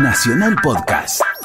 [0.00, 1.39] Nacional Podcast.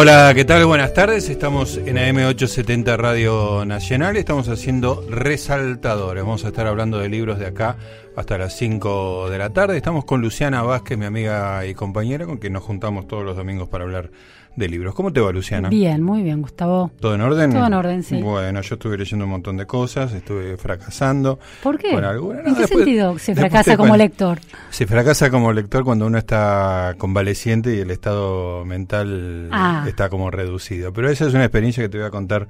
[0.00, 0.64] Hola, ¿qué tal?
[0.64, 1.28] Buenas tardes.
[1.28, 4.16] Estamos en AM870 Radio Nacional.
[4.16, 6.24] Estamos haciendo resaltadores.
[6.24, 7.76] Vamos a estar hablando de libros de acá
[8.16, 9.76] hasta las 5 de la tarde.
[9.76, 13.68] Estamos con Luciana Vázquez, mi amiga y compañera, con quien nos juntamos todos los domingos
[13.68, 14.10] para hablar
[14.56, 14.94] de libros.
[14.96, 15.68] ¿Cómo te va, Luciana?
[15.68, 16.90] Bien, muy bien, Gustavo.
[17.00, 17.52] ¿Todo en orden?
[17.52, 18.20] Todo en orden, sí.
[18.20, 21.38] Bueno, yo estuve leyendo un montón de cosas, estuve fracasando.
[21.62, 21.92] ¿Por qué?
[21.92, 22.40] Con alguna.
[22.44, 24.40] ¿En qué sentido se fracasa como lector?
[24.70, 29.84] Se fracasa como lector cuando uno está convaleciente y el estado mental Ah.
[29.86, 30.92] está como reducido.
[30.92, 32.48] Pero esa es una experiencia que te voy a contar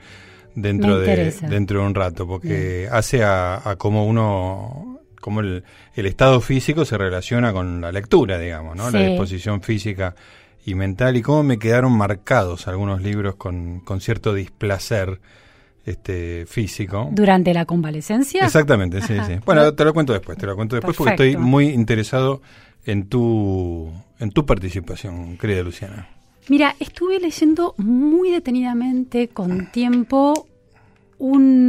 [0.54, 6.06] dentro, de, dentro de un rato, porque hace a, a cómo uno, cómo el, el
[6.06, 8.90] estado físico se relaciona con la lectura, digamos, ¿no?
[8.90, 10.14] La disposición física
[10.64, 15.20] y mental y cómo me quedaron marcados algunos libros con, con cierto displacer
[15.84, 17.08] este físico.
[17.12, 18.44] ¿Durante la convalecencia?
[18.44, 19.26] Exactamente, sí, Ajá.
[19.26, 19.34] sí.
[19.44, 22.42] Bueno, te lo cuento después, te lo cuento después porque estoy muy interesado
[22.84, 26.08] en tu en tu participación, querida Luciana.
[26.48, 30.46] Mira, estuve leyendo muy detenidamente, con tiempo,
[31.18, 31.59] un,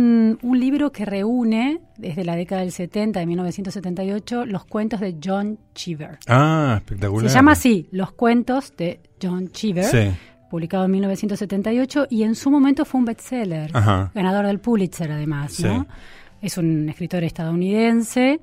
[0.44, 5.58] un libro que reúne, desde la década del 70, de 1978, los cuentos de John
[5.76, 6.18] Cheever.
[6.28, 7.30] Ah, espectacular.
[7.30, 9.86] Se llama así, Los cuentos de John Cheever.
[9.86, 10.12] Sí.
[10.50, 14.12] publicado en 1978 y en su momento fue un bestseller, Ajá.
[14.14, 15.84] ganador del Pulitzer además, ¿no?
[15.84, 15.88] Sí.
[16.42, 18.42] Es un escritor estadounidense.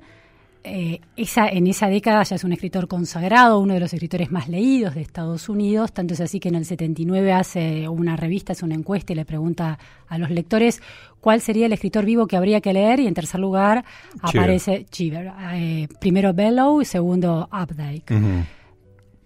[0.63, 4.49] Eh, esa, en esa década ya es un escritor consagrado, uno de los escritores más
[4.49, 8.65] leídos de Estados Unidos, tanto es así que en el 79 hace una revista, hace
[8.65, 10.81] una encuesta y le pregunta a los lectores
[11.21, 13.85] cuál sería el escritor vivo que habría que leer y en tercer lugar
[14.21, 15.31] aparece Cheever.
[15.53, 18.13] Eh, primero Bellow y segundo Updike.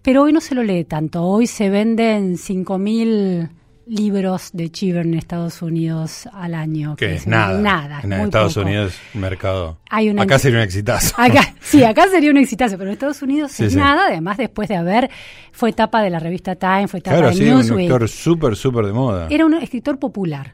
[0.03, 1.23] Pero hoy no se lo lee tanto.
[1.23, 3.49] Hoy se venden 5.000
[3.85, 6.95] libros de Cheever en Estados Unidos al año.
[6.95, 7.99] Que que es nada.
[8.03, 8.65] En muy Estados poco.
[8.67, 9.77] Unidos, mercado.
[9.89, 11.13] Hay una- Acá sería un exitazo.
[11.21, 13.77] Acá, sí, acá sería un exitazo, pero en Estados Unidos Sí, es sí.
[13.77, 14.07] nada.
[14.07, 15.09] Además, después de haber,
[15.51, 17.91] fue etapa de la revista Time, fue etapa claro, de sí, un Newsweek.
[17.91, 19.27] actor súper, súper de moda.
[19.29, 20.53] Era un escritor popular.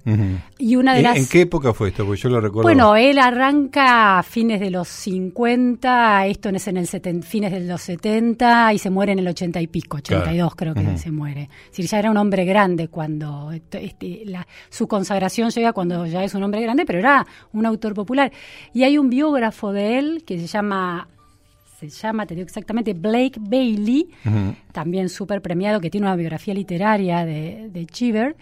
[0.57, 1.17] Y una de ¿En, las.
[1.17, 2.05] en qué época fue esto?
[2.05, 2.63] Porque yo lo recuerdo.
[2.63, 7.61] Bueno, él arranca a fines de los 50, esto es en el seten- fines de
[7.61, 11.43] los 70 y se muere en el 80 y pico, 82 creo que se muere.
[11.65, 13.18] Es decir, ya era un hombre grande cuando
[13.51, 17.65] esto- este, la- su consagración llega cuando ya es un hombre grande, pero era un
[17.65, 18.31] autor popular.
[18.73, 21.07] Y hay un biógrafo de él que se llama
[21.79, 24.09] se llama, te digo exactamente, Blake Bailey,
[24.73, 28.35] también súper premiado, que tiene una biografía literaria de, de Cheever,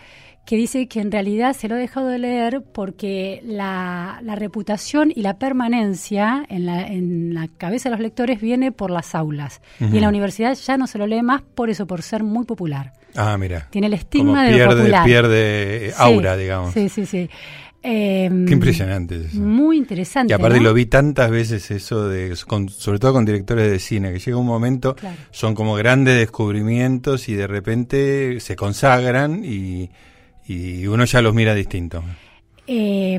[0.48, 5.12] que dice que en realidad se lo ha dejado de leer porque la, la reputación
[5.14, 9.60] y la permanencia en la, en la cabeza de los lectores viene por las aulas.
[9.82, 12.46] Y en la universidad ya no se lo lee más por eso, por ser muy
[12.46, 12.94] popular.
[13.16, 13.68] Ah, mira.
[13.72, 15.06] Tiene el Como estigma de lo pierde, popular.
[15.06, 16.74] pierde eh, Sí, aura, digamos.
[16.74, 17.30] Sí, sí, sí.
[17.84, 19.40] Em, Qué impresionante es eso.
[19.42, 20.32] Muy interesante.
[20.32, 20.64] Y aparte ¿no?
[20.64, 24.38] lo vi tantas veces eso de, con- sobre todo con directores de cine, que llega
[24.38, 25.16] un momento, Claro.
[25.32, 29.90] son como grandes descubrimientos y de repente se consagran y,
[30.48, 32.04] y uno ya los mira distinto.
[32.70, 33.18] Eh,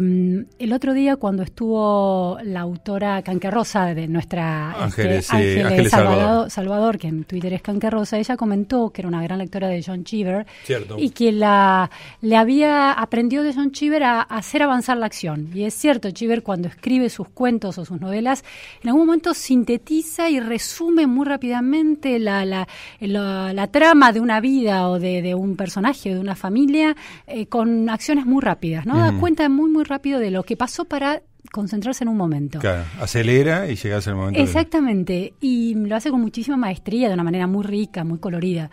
[0.58, 6.18] el otro día cuando estuvo la autora Canquerrosa de nuestra Ángeles, este, sí, Ángeles Salvador,
[6.20, 6.50] Salvador.
[6.50, 10.04] Salvador, que en Twitter es Canquerrosa, ella comentó que era una gran lectora de John
[10.04, 10.96] Cheever Cierto.
[10.98, 15.48] y que la le había aprendió de John Cheever a, a hacer avanzar la acción.
[15.54, 18.44] Y es cierto, Cheever cuando escribe sus cuentos o sus novelas,
[18.82, 22.68] en algún momento sintetiza y resume muy rápidamente la, la,
[23.00, 26.94] la- la trama de una vida o de, de un personaje, de una familia,
[27.26, 28.98] eh, con acciones muy rápidas, ¿no?
[28.98, 29.20] Da Ujú.
[29.38, 31.22] Cuenta muy, muy rápido de lo que pasó para
[31.52, 32.58] concentrarse en un momento.
[32.58, 34.38] Claro, acelera y llegas al momento.
[34.38, 38.70] de- Exactamente, y lo hace con muchísima maestría, de una manera muy rica, muy colorida.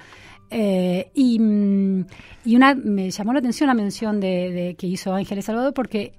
[0.50, 2.06] Eh, y, mm,
[2.46, 6.14] y una me llamó la atención la mención de, de- que hizo Ángeles Salvador porque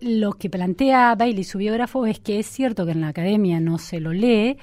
[0.00, 3.76] lo que plantea Bailey, su biógrafo, es que es cierto que en la academia no
[3.78, 4.56] se lo lee,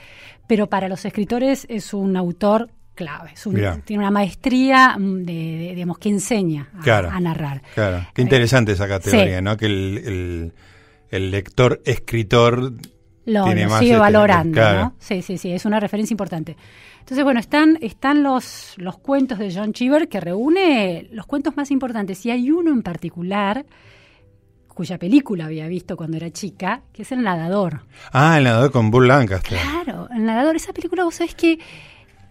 [0.48, 3.78] pero para los escritores es un autor clave, es un- Mirá.
[3.86, 7.10] tiene una maestría mm, de, de- digamos, que enseña a, Claro.
[7.10, 7.62] a narrar.
[7.74, 9.44] Claro, qué interesante esa categoría, Sí.
[9.44, 9.56] ¿no?
[9.56, 10.54] Que el, el,
[11.12, 12.74] el lector escritor
[13.26, 14.80] lo, sigue este, valorando, claro.
[14.82, 14.96] ¿no?
[15.00, 16.58] Sí, sí, sí, es una referencia importante.
[17.00, 21.72] Entonces, bueno, están, están los, los cuentos de John Cheever que reúne los cuentos más
[21.72, 22.26] importantes.
[22.26, 23.66] Y hay uno en particular
[24.68, 27.82] cuya película había visto cuando era chica, que es El Nadador.
[28.12, 29.58] Ah, el nadador con Bull Lancaster.
[29.58, 31.58] Claro, El Nadador, esa película, vos sabés que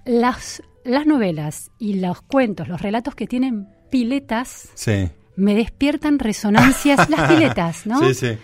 [0.06, 5.10] las, las novelas y los cuentos, los relatos que tienen piletas, Sí.
[5.36, 7.98] me despiertan resonancias, las piletas, ¿no?
[8.08, 8.38] Sí, sí.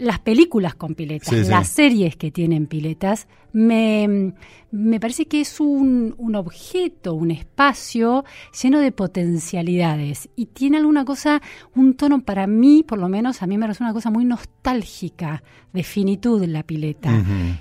[0.00, 4.32] Las películas con piletas, las series que tienen piletas, me,
[4.70, 8.24] me parece que es un, un, objeto, un espacio
[8.62, 11.42] lleno de potencialidades y tiene alguna cosa,
[11.74, 15.42] un tono para mí, por lo menos a mí me parece una cosa muy nostálgica
[15.72, 17.10] de finitud la pileta.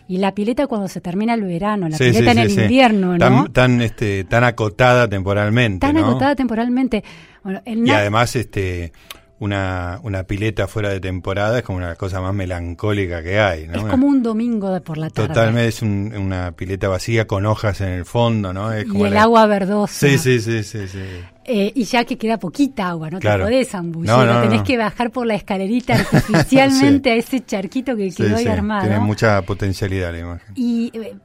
[0.07, 3.19] Y la pileta cuando se termina el verano, la pileta en el invierno, ¿no?
[3.19, 5.85] Tan, tan, este, tan acotada temporalmente.
[5.85, 7.03] Tan acotada temporalmente.
[7.43, 8.91] Bueno, y además, este
[9.39, 13.75] una, una pileta fuera de temporada es como una cosa más melancólica que hay, ¿no?
[13.75, 15.29] Es como un domingo de por la tarde.
[15.29, 18.73] Totalmente, es una pileta vacía con hojas en el fondo, ¿no?
[18.73, 20.07] Es y el agua verdosa.
[20.07, 20.87] Sí, sí, sí, sí.
[20.87, 20.99] sí.
[21.45, 25.25] Eh, y ya que queda poquita agua, no te podés ambullir, tenés que bajar por
[25.25, 28.87] la escalerita artificialmente a ese charquito que quedó ahí armado.
[28.87, 30.53] Tiene mucha potencialidad la imagen.
[30.55, 31.15] Y eh,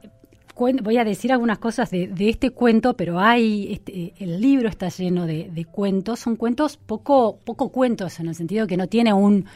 [0.55, 5.27] voy a decir algunas cosas de, este cuento, pero hay este, el libro está lleno
[5.27, 6.21] de, cuentos.
[6.21, 9.47] Son cuentos poco poco cuentos en el sentido que no tiene un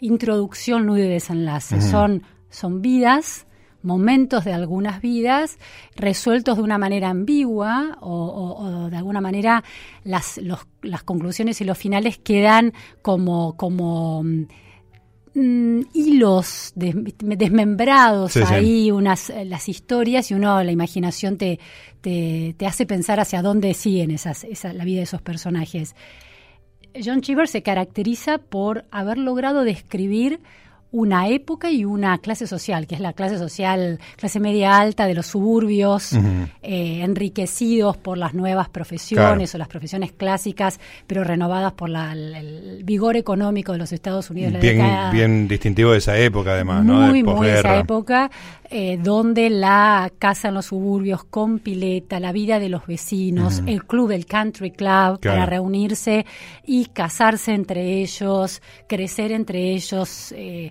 [0.00, 1.80] introducción, nudo y desenlace.
[1.80, 3.46] Son son vidas,
[3.82, 5.58] momentos de algunas vidas
[5.94, 9.62] resueltos de una manera ambigua o, de alguna manera
[10.04, 10.40] las
[10.82, 12.72] las conclusiones y los finales quedan
[13.02, 14.24] como como
[15.40, 21.60] Mm, hilos desmembrados ahí, unas eh, las historias y uno la imaginación te,
[22.00, 25.94] te, hace pensar hacia dónde siguen esas, esa, la vida de esos personajes.
[27.00, 30.40] John Cheever se caracteriza por haber logrado describir
[30.90, 35.14] una época y una clase social, que es la clase social, clase media alta de
[35.14, 36.14] los suburbios,
[36.62, 43.16] eh, enriquecidos por las nuevas profesiones o las profesiones clásicas, pero renovadas por el, vigor
[43.16, 44.60] económico de los Estados Unidos.
[44.60, 47.06] Bien, bien distintivo de esa época, además, muy, ¿no?
[47.08, 48.30] Muy, muy de esa época,
[48.70, 53.84] eh, donde la casa en los suburbios con pileta, la vida de los vecinos, el
[53.84, 56.26] club, el country club, para reunirse
[56.66, 60.32] y casarse entre ellos, crecer entre ellos.
[60.36, 60.70] Eh,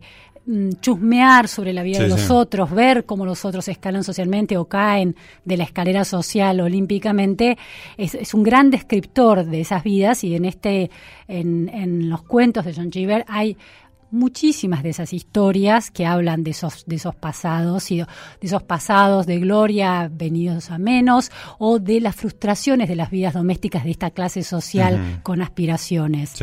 [0.79, 5.15] chusmear sobre la vida de los otros, ver cómo los otros escalan socialmente o caen
[5.43, 7.57] de la escalera social olímpicamente,
[7.97, 10.89] es, un gran descriptor de esas vidas y en este,
[11.27, 13.57] en, en los cuentos de John Cheever hay
[14.11, 18.07] muchísimas de esas historias que hablan de esos, de esos pasados y de
[18.41, 23.83] esos pasados de gloria venidos a menos o de las frustraciones de las vidas domésticas
[23.83, 26.35] de esta clase social con aspiraciones.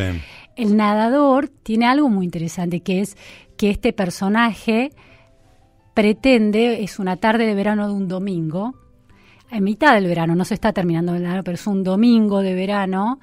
[0.57, 3.17] El nadador tiene algo muy interesante que es
[3.57, 4.91] que este personaje
[5.95, 8.75] pretende, es una tarde de verano de un domingo,
[9.51, 12.55] en mitad del verano, no se está terminando el verano, pero es un domingo de
[12.55, 13.21] verano,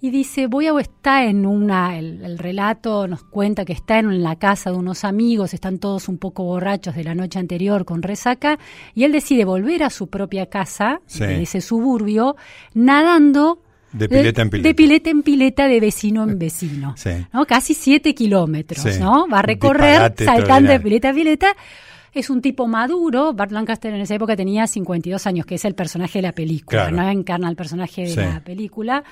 [0.00, 4.36] y dice, voy a estar en una, el, relato nos cuenta que está en la
[4.36, 8.58] casa de unos amigos, están todos un poco borrachos de la noche anterior con resaca,
[8.94, 12.36] y él decide volver a su propia casa, de ese suburbio,
[12.74, 13.60] nadando
[13.92, 14.68] de pileta en pileta.
[14.68, 16.94] De pileta en pileta, de vecino en vecino.
[17.32, 17.46] ¿no?
[17.46, 19.28] Casi siete kilómetros, ¿no?
[19.28, 21.56] Va a recorrer saltando de pileta a pileta.
[22.14, 23.32] Es un tipo maduro.
[23.32, 26.90] Bart Lancaster en esa época tenía 52 años, que es el personaje de la película,
[26.90, 29.02] no encarna el personaje de la película.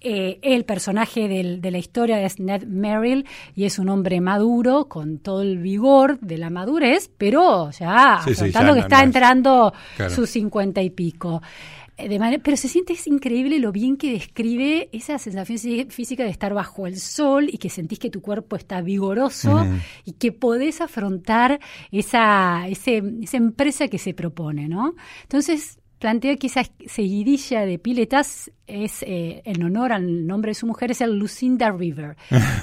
[0.00, 3.26] Eh, el personaje de la historia es Ned Merrill
[3.56, 8.74] y es un hombre maduro, con todo el vigor de la madurez, pero ya afrontando
[8.74, 9.72] que está entrando
[10.08, 11.42] sus 50 y pico.
[11.96, 16.52] Eh, pero se siente es increíble lo bien que describe esa sensación física de estar
[16.52, 19.64] bajo el sol y que sentís que tu cuerpo está vigoroso
[20.04, 21.60] y que podés afrontar
[21.92, 24.94] esa, esa empresa que se propone, ¿no?
[25.22, 30.66] Entonces, plantea que esa seguidilla de piletas es eh, en honor al nombre de su
[30.66, 32.16] mujer es el Lucinda River.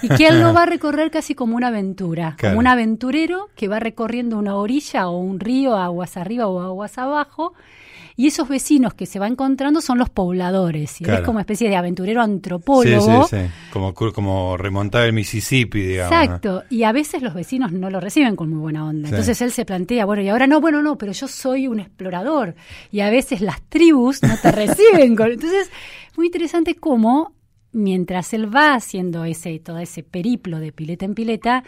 [0.04, 3.68] Y que él lo va a recorrer casi como una aventura, como un aventurero que
[3.68, 7.54] va recorriendo una orilla o un río aguas arriba o aguas abajo
[8.22, 11.02] y esos vecinos que se va encontrando son los pobladores.
[11.02, 13.26] Y es como una especie de aventurero antropólogo.
[13.26, 13.52] Sí, sí, sí.
[13.74, 16.14] Como, como remontar el Mississippi, digamos.
[16.14, 16.64] Exacto.
[16.70, 19.10] Y a veces los vecinos no lo reciben con muy buena onda.
[19.10, 22.54] Entonces él se plantea, bueno, y ahora no, bueno, no, pero yo soy un explorador.
[22.92, 25.32] Y a veces las tribus no te reciben con.
[25.32, 25.72] Entonces,
[26.16, 27.34] muy interesante cómo,
[27.72, 31.64] mientras él va haciendo ese, todo ese periplo de pileta en pileta,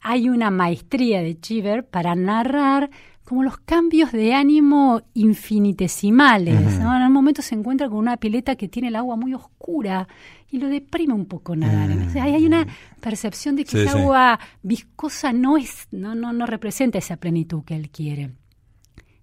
[0.00, 2.88] hay una maestría de Chiver para narrar
[3.28, 6.54] como los cambios de ánimo infinitesimales.
[6.78, 10.08] En un momento se encuentra con una pileta que tiene el agua muy oscura
[10.50, 11.90] y lo deprime un poco nadar.
[12.18, 12.66] hay una
[13.00, 17.76] percepción de que esa agua viscosa no es, no, no, no representa esa plenitud que
[17.76, 18.30] él quiere.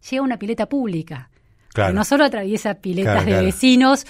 [0.07, 1.31] Llega una pileta pública.
[1.73, 1.93] Claro.
[1.93, 4.05] no solo atraviesa piletas de vecinos,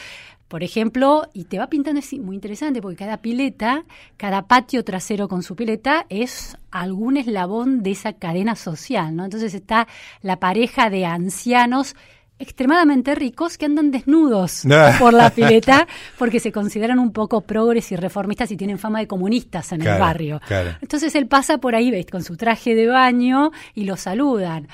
[0.48, 3.84] por ejemplo, y te va pintando, es muy interesante porque cada pileta,
[4.18, 9.26] cada patio trasero con su pileta es algún eslabón de esa cadena social, ¿no?
[9.26, 9.88] Entonces está
[10.22, 11.96] la pareja de ancianos
[12.38, 14.64] extremadamente ricos que andan desnudos
[15.00, 15.88] por la pileta
[16.18, 20.00] porque se consideran un poco progres y reformistas y tienen fama de comunistas en el
[20.00, 20.42] barrio.
[20.82, 22.06] Entonces él pasa por ahí ¿ves?
[22.08, 24.68] con su traje de baño y lo saludan.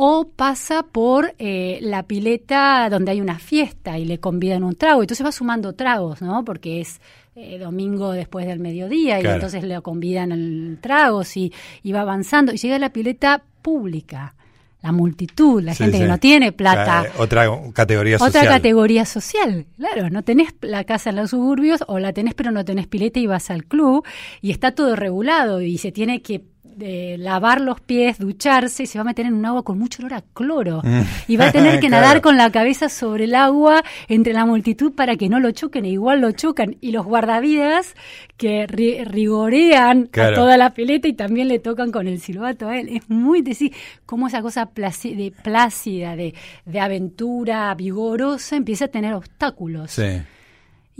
[0.00, 5.00] O pasa por eh, la pileta donde hay una fiesta y le convidan un trago.
[5.00, 6.44] Entonces va sumando tragos, ¿no?
[6.44, 7.00] Porque es
[7.34, 11.52] eh, domingo después del mediodía y entonces le convidan el tragos y,
[11.82, 12.52] y va avanzando.
[12.52, 14.36] Y llega a la pileta pública
[14.82, 17.04] la multitud, la gente que no tiene plata.
[17.18, 18.42] otra categoría social.
[18.42, 22.52] Otra categoría social, claro, no tenés la casa en los suburbios o la tenés pero
[22.52, 24.06] no tenés pileta y vas al club
[24.40, 26.44] y está todo regulado y se tiene que
[26.78, 30.02] de lavar los pies, ducharse, y se va a meter en un agua con mucho
[30.02, 30.80] olor a cloro.
[30.84, 31.00] Mm.
[31.26, 34.92] Y va a tener que nadar con la cabeza sobre el agua entre la multitud
[34.92, 36.76] para que no lo choquen, e igual lo chocan.
[36.80, 37.94] Y los guardavidas
[38.36, 42.88] que rigorean a toda la pileta y también le tocan con el silbato a él.
[42.88, 43.72] Es muy decir,
[44.06, 49.90] cómo esa cosa de plácida, de, de aventura vigorosa, empieza a tener obstáculos.
[49.90, 50.20] Sí.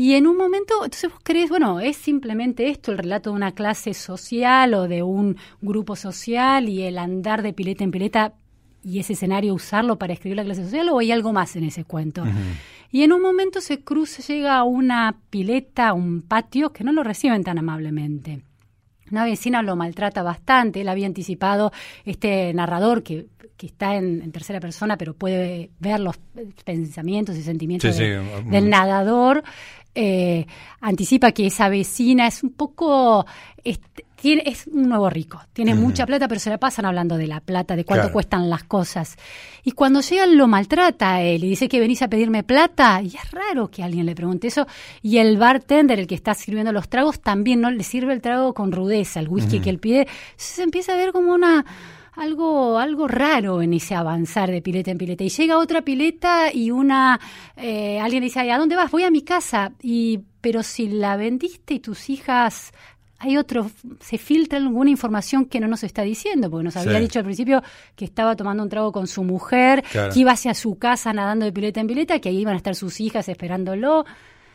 [0.01, 3.51] Y en un momento, entonces vos crees, bueno, es simplemente esto, el relato de una
[3.51, 8.35] clase social o de un grupo social y el andar de pileta en pileta
[8.85, 11.83] y ese escenario usarlo para escribir la clase social o hay algo más en ese
[11.83, 12.23] cuento.
[12.93, 17.03] Y en un momento se cruza, llega a una pileta, un patio que no lo
[17.03, 18.45] reciben tan amablemente.
[19.11, 21.73] Una vecina lo maltrata bastante, él había anticipado
[22.05, 23.27] este narrador que,
[23.59, 26.17] que está en, tercera persona, pero puede ver los
[26.65, 29.43] pensamientos y sentimientos del nadador,
[30.01, 30.47] eh,
[30.81, 33.27] anticipa que esa vecina es un poco...
[33.65, 33.81] Es,
[34.15, 37.41] tiene, es un nuevo rico, tiene mucha plata, pero se la pasan hablando de la
[37.41, 39.17] plata, de cuánto cuestan las cosas.
[39.65, 43.09] Y cuando llega lo maltrata a él y dice que venís a pedirme plata, y
[43.09, 44.67] es raro que alguien le pregunte eso.
[45.03, 48.55] Y el bartender, el que está sirviendo los tragos, también no le sirve el trago
[48.55, 50.07] con rudeza, el whisky que él pide.
[50.37, 51.65] Se empieza a ver como una
[52.19, 55.25] algo, algo raro en ese avanzar de pileta en pileta.
[55.25, 57.19] Y llega otra pileta y una,
[57.57, 58.91] eh, alguien dice, ¿a dónde vas?
[58.91, 59.73] Voy a mi casa.
[59.83, 62.73] Y, pero si la vendiste y tus hijas
[63.21, 63.69] hay otro,
[64.01, 67.63] se filtra alguna información que no nos está diciendo, porque nos había dicho al principio
[67.97, 71.53] que estaba tomando un trago con su mujer, que iba hacia su casa nadando de
[71.53, 74.05] pileta en pileta, que ahí iban a estar sus hijas esperándolo.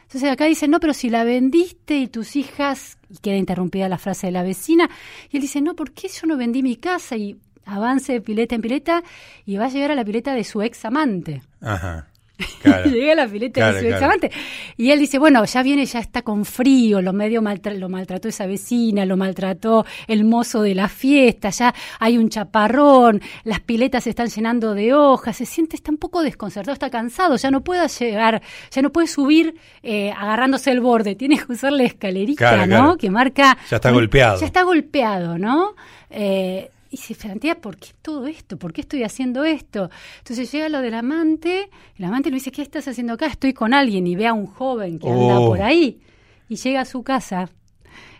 [0.03, 3.97] Entonces acá dice, no, pero si la vendiste y tus hijas, y queda interrumpida la
[3.97, 4.89] frase de la vecina,
[5.29, 7.17] y él dice, no, ¿por qué yo no vendí mi casa?
[7.17, 9.03] Y avance de pileta en pileta
[9.45, 11.41] y va a llegar a la pileta de su ex amante.
[11.61, 12.07] Ajá.
[12.85, 14.31] Llega a la pileta de su ex amante.
[14.77, 18.45] Y él dice, bueno, ya viene, ya está con frío, lo medio lo maltrató esa
[18.47, 24.09] vecina, lo maltrató el mozo de la fiesta, ya hay un chaparrón, las piletas se
[24.09, 27.87] están llenando de hojas, se siente, está un poco desconcertado, está cansado, ya no puede
[27.87, 28.41] llegar,
[28.71, 32.97] ya no puede subir eh, agarrándose el borde, tiene que usar la escalerita, ¿no?
[32.97, 33.57] Que marca...
[33.69, 34.39] Ya está golpeado.
[34.39, 35.75] Ya está golpeado, ¿no?
[36.09, 38.57] Eh, y se plantea, ¿por qué todo esto?
[38.57, 39.89] ¿Por qué estoy haciendo esto?
[40.19, 43.25] Entonces llega lo del amante, el amante le dice, ¿qué estás haciendo acá?
[43.25, 45.47] Estoy con alguien y ve a un joven que anda oh.
[45.49, 46.01] por ahí
[46.47, 47.49] y llega a su casa.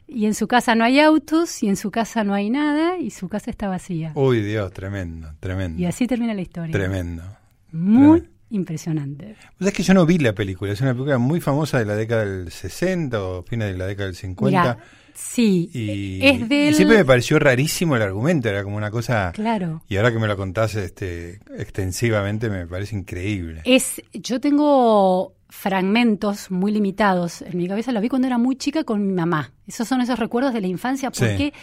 [0.07, 3.11] Y en su casa no hay autos y en su casa no hay nada y
[3.11, 4.11] su casa está vacía.
[4.15, 5.79] Uy, Dios, tremendo, tremendo.
[5.79, 6.71] Y así termina la historia.
[6.71, 7.23] Tremendo.
[7.71, 9.35] Muy impresionante.
[9.57, 11.95] Pues es que yo no vi la película, es una película muy famosa de la
[11.95, 14.77] década del 60 o fines de la década del 50.
[15.13, 16.75] Sí, y, es del...
[16.75, 19.31] siempre me pareció rarísimo el argumento, era como una cosa...
[19.33, 19.81] Claro.
[19.87, 23.61] Y ahora que me lo contás este, extensivamente me parece increíble.
[23.65, 28.83] Es, yo tengo fragmentos muy limitados en mi cabeza, lo vi cuando era muy chica
[28.83, 29.53] con mi mamá.
[29.67, 31.53] Esos son esos recuerdos de la infancia, porque...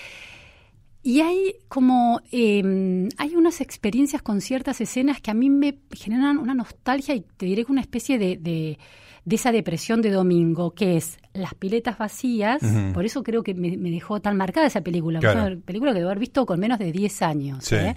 [1.03, 6.39] Y hay como, em, hay unas experiencias con ciertas escenas que a mí me generan
[6.39, 8.77] una nostalgia y te diré que una especie de
[9.25, 12.63] de esa depresión de domingo, que es las piletas vacías,
[12.95, 16.19] por eso creo que me, dejó tan marcada esa película, una película que debo haber
[16.19, 17.73] visto con menos de 10 años.
[17.73, 17.97] ¿eh?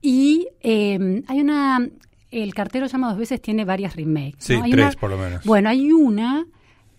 [0.00, 1.86] Y em, hay una,
[2.30, 4.44] el cartero llama dos veces, tiene varias remakes.
[4.44, 5.44] Sí, tres por lo menos.
[5.44, 6.46] Bueno, hay una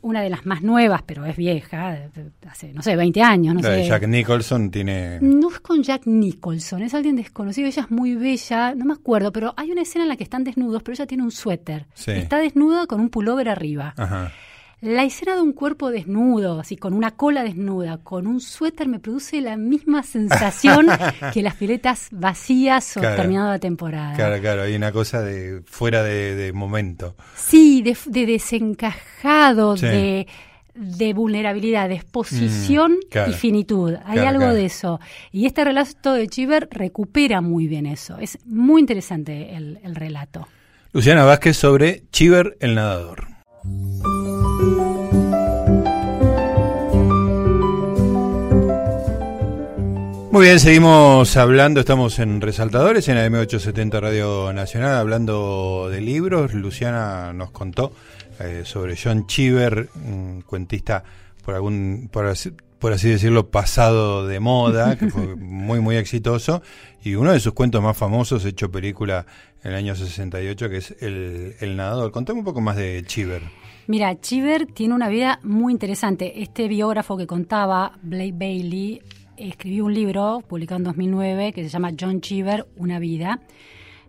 [0.02, 2.10] una de las más nuevas, pero es vieja,
[2.50, 3.56] hace, no sé, 20 años.
[3.56, 3.86] No sé.
[3.88, 5.20] Jack Nicholson tiene...
[5.22, 9.32] No es con Jack Nicholson, es alguien desconocido, ella es muy bella, no me acuerdo,
[9.32, 11.88] pero hay una escena en la que están desnudos, pero ella tiene un suéter.
[12.06, 13.94] Está desnuda con un pullover arriba.
[13.98, 14.32] Ajá.
[14.80, 19.00] La escena de un cuerpo desnudo, así con una cola desnuda, con un suéter, me
[19.00, 20.86] produce la misma sensación
[21.34, 24.14] que las filetas vacías o terminada la temporada.
[24.14, 27.16] Claro, claro, hay una cosa de fuera de, momento.
[27.36, 30.28] Sí, de, desencajado, de,
[31.16, 33.96] vulnerabilidad, de exposición mm, y finitud.
[34.06, 35.00] Hay algo de eso.
[35.32, 38.20] Y este relato de Chiver recupera muy bien eso.
[38.20, 40.48] Es muy interesante el, el relato.
[40.94, 43.26] Luciana Vázquez sobre Chiver el nadador.
[50.38, 56.54] Muy bien, seguimos hablando, estamos en Resaltadores, en AM870 Radio Nacional, hablando de libros.
[56.54, 57.92] Luciana nos contó
[58.40, 61.04] eh, sobre John Cheever, un cuentista
[61.44, 66.62] por algún, por así, por así decirlo, pasado de moda, que fue muy, muy exitoso,
[67.04, 69.26] y uno de sus cuentos más famosos, hecho película
[69.64, 72.12] en el año 68, que es El, el Nadador.
[72.12, 73.42] Contame un poco más de Cheever.
[73.88, 76.44] Mira, Cheever tiene una vida muy interesante.
[76.44, 79.02] Este biógrafo que contaba, Blake Bailey,
[79.38, 83.42] escribió un libro publicado en 2009 que se llama John Cheever, Una vida.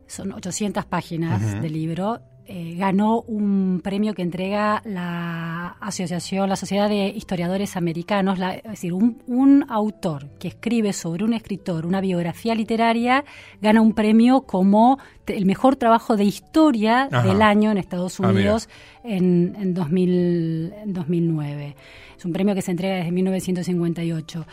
[0.07, 2.21] Son 800 páginas de libro.
[2.51, 8.95] Eh, ganó un premio que entrega la asociación, la Sociedad de Historiadores Americanos, es decir,
[8.95, 13.23] un, autor que escribe sobre un escritor una biografía literaria
[13.61, 18.71] gana un premio como el mejor trabajo de historia del año en Estados ah, Unidos
[19.05, 21.77] en, en, 2000, en 2009.
[22.17, 24.47] Es un premio que se entrega desde 1958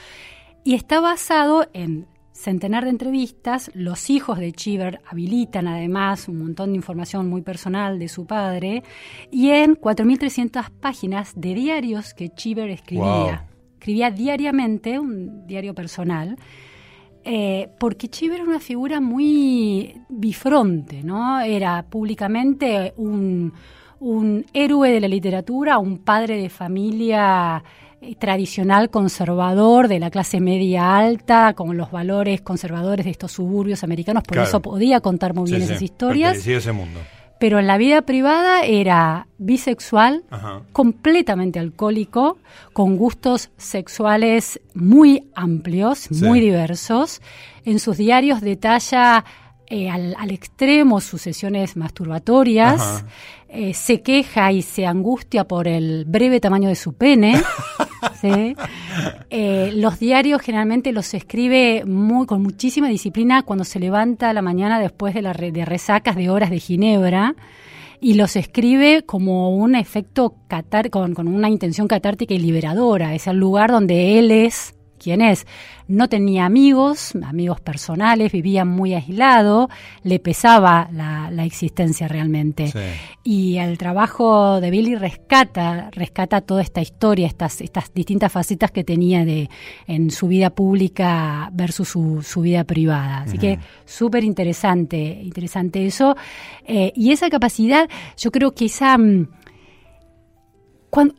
[0.65, 3.69] y está basado en centenar de entrevistas.
[3.75, 8.83] Los hijos de Cheever habilitan además un montón de información muy personal de su padre
[9.31, 13.45] y en 4.300 páginas de diarios que Cheever escribía.
[13.73, 16.35] Escribía diariamente, un diario personal.
[17.23, 21.41] Eh, porque Cheever era una figura muy bifronte, ¿no?
[21.41, 23.53] Era públicamente un,
[23.99, 27.63] un héroe de la literatura, un padre de familia
[28.01, 33.83] eh, tradicional conservador de la clase media alta, con los valores conservadores de estos suburbios
[33.83, 36.45] americanos, por eso podía contar muy bien esas historias.
[36.45, 36.99] Ese mundo.
[37.39, 40.23] Pero en la vida privada era bisexual,
[40.71, 42.37] completamente alcohólico,
[42.71, 47.21] con gustos sexuales muy amplios, muy diversos.
[47.65, 49.25] En sus diarios detalla
[49.67, 53.03] eh, al, al, extremo sus sesiones masturbatorias,
[53.49, 57.41] eh, se queja y se angustia por el breve tamaño de su pene.
[59.29, 64.41] Eh, los diarios generalmente los escribe muy, con muchísima disciplina cuando se levanta a la
[64.41, 67.35] mañana después de, la de resacas de horas de Ginebra
[67.99, 73.15] y los escribe como un efecto catar con, con una intención catártica y liberadora.
[73.15, 75.45] Es el lugar donde él es quién es.
[75.87, 79.69] No tenía amigos, amigos personales, vivía muy aislado,
[80.01, 82.73] le pesaba la, existencia realmente.
[83.23, 88.83] Y el trabajo de Billy rescata, rescata toda esta historia, estas, estas distintas facetas que
[88.83, 89.47] tenía de,
[89.85, 93.19] en su vida pública versus su, vida privada.
[93.19, 96.15] Así que súper interesante, interesante eso.
[96.65, 97.87] Eh, y esa capacidad,
[98.17, 98.97] yo creo que esa...
[100.95, 101.09] Mm,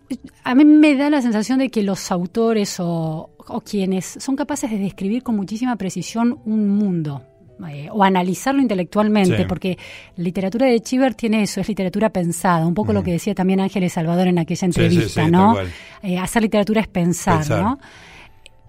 [0.44, 3.30] a mí me da la sensación de que los autores o,
[3.64, 7.22] quienes son capaces de describir con muchísima precisión un mundo,
[7.68, 9.78] eh, o analizarlo intelectualmente, porque
[10.16, 13.60] la literatura de Chiver tiene eso, es literatura pensada, un poco lo que decía también
[13.60, 15.56] Ángeles Salvador en aquella entrevista, ¿no?
[16.02, 17.78] Eh, hacer literatura es pensar, ¿no?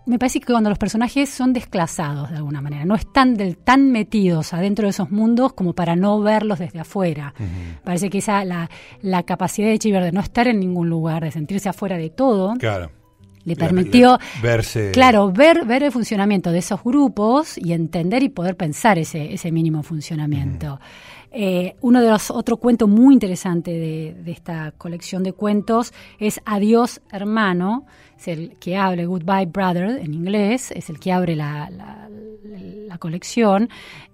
[0.07, 3.91] Me parece que cuando los personajes son desclasados de alguna manera, no están del, tan
[3.91, 7.33] metidos adentro de esos mundos como para no verlos desde afuera.
[7.83, 8.69] Parece que esa la,
[9.01, 12.53] la capacidad de Chiver de no estar en ningún lugar, de sentirse afuera de todo,
[13.43, 18.57] le permitió verse claro ver ver el funcionamiento de esos grupos y entender y poder
[18.57, 20.81] pensar ese ese mínimo funcionamiento.
[21.31, 26.41] Eh, uno de los otros cuentos muy interesantes de, de, esta colección de cuentos es
[26.45, 27.85] Adiós hermano
[28.17, 33.69] es el que abre Goodbye Brother en inglés, es el que abre la, la, colección.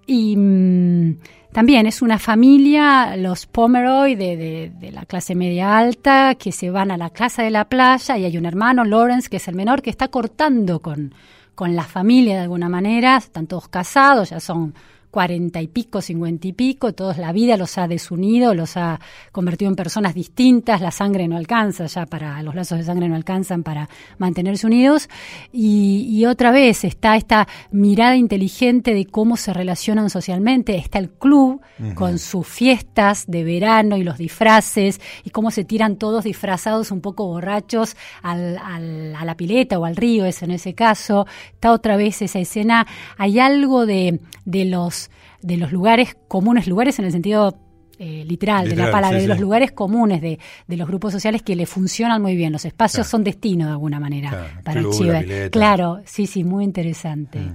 [0.06, 1.18] Y mm,
[1.52, 6.90] también es una familia, los Pomeroy de, de, la clase media alta, que se van
[6.90, 9.80] a la casa de la playa y hay un hermano, Lawrence, que es el menor,
[9.80, 11.14] que está cortando con,
[11.54, 14.74] con la familia de alguna manera, están todos casados, ya son
[15.14, 18.98] cuarenta y pico, cincuenta y pico, todos la vida los ha desunido, los ha
[19.30, 23.14] convertido en personas distintas, la sangre no alcanza ya para, los lazos de sangre no
[23.14, 25.08] alcanzan para mantenerse unidos,
[25.52, 31.60] y, otra vez está esta mirada inteligente de cómo se relacionan socialmente, está el club
[31.94, 37.00] con sus fiestas de verano y los disfraces, y cómo se tiran todos disfrazados un
[37.00, 41.96] poco borrachos al, a la pileta o al río, es en ese caso, está otra
[41.96, 42.84] vez esa escena,
[43.16, 45.03] hay algo de, de los
[45.44, 47.58] de los lugares comunes, lugares en el sentido
[47.98, 51.66] eh, literal, de la palabra, de los lugares comunes de, los grupos sociales que le
[51.66, 52.50] funcionan muy bien.
[52.50, 57.38] Los espacios son destino de alguna manera para el Claro, sí, sí, muy interesante.
[57.38, 57.54] Mm.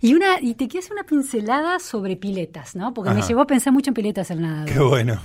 [0.00, 2.92] Y una y te quiero hacer una pincelada sobre piletas, ¿no?
[2.92, 4.64] Porque me llevó a pensar mucho en piletas el nada.
[4.64, 5.20] Qué bueno.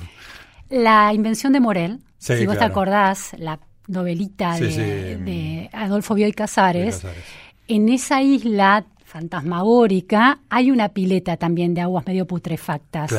[0.69, 7.23] La invención de Morel, si vos te acordás, la novelita de, Adolfo Bioy Casares, Casares,
[7.67, 13.13] en esa isla fantasmagórica, hay una pileta también de aguas medio putrefactas.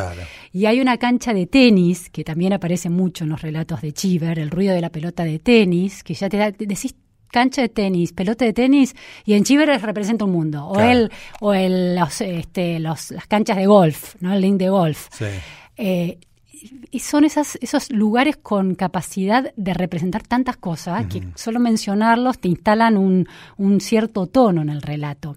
[0.52, 4.38] Y hay una cancha de tenis, que también aparece mucho en los relatos de Chiver,
[4.40, 6.96] el ruido de la pelota de tenis, que ya te, da, decís,
[7.30, 10.66] cancha de tenis, pelota de tenis, y en Chiver representa un mundo.
[10.66, 10.90] O Claro.
[10.90, 14.32] el, o el, los, este, los, las canchas de golf, ¿no?
[14.34, 15.08] El link de golf.
[15.12, 15.26] Sí.
[15.76, 16.18] Eh,
[16.90, 22.48] y son esas, esos lugares con capacidad de representar tantas cosas que solo mencionarlos te
[22.48, 23.28] instalan un,
[23.58, 25.36] un cierto tono en el relato.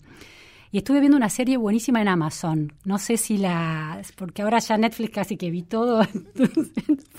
[0.71, 2.73] Y estuve viendo una serie buenísima en Amazon.
[2.84, 4.01] No sé si la.
[4.15, 6.01] Porque ahora ya Netflix casi que vi todo.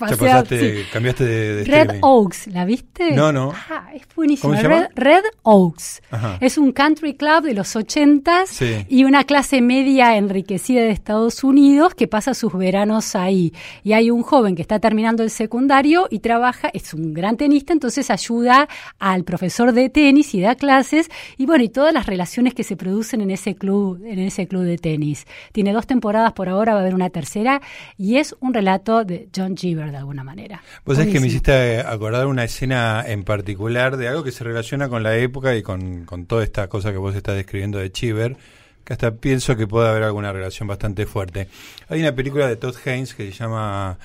[0.01, 0.83] A- sí.
[0.93, 1.99] cambiaste de, de Red streaming.
[2.03, 3.11] Oaks, ¿la viste?
[3.11, 3.51] No, no.
[3.69, 4.55] Ah, es buenísima.
[4.61, 6.01] Red, Red Oaks.
[6.11, 6.37] Ajá.
[6.39, 8.85] Es un country club de los ochentas Sí.
[8.87, 13.53] y una clase media enriquecida de Estados Unidos que pasa sus veranos ahí.
[13.83, 17.73] Y hay un joven que está terminando el secundario y trabaja, es un gran tenista,
[17.73, 22.53] entonces ayuda al profesor de tenis y da clases y bueno, y todas las relaciones
[22.53, 25.25] que se producen en ese club, en ese club de tenis.
[25.51, 27.61] Tiene dos temporadas por ahora, va a haber una tercera
[27.97, 30.61] y es un relato de John Cheever de alguna manera.
[30.85, 34.89] Vos sabés que me hiciste acordar una escena en particular de algo que se relaciona
[34.89, 38.37] con la época y con, con toda esta cosa que vos estás describiendo de Chiver,
[38.83, 41.47] que hasta pienso que puede haber alguna relación bastante fuerte.
[41.89, 43.97] Hay una película de Todd Haynes que se llama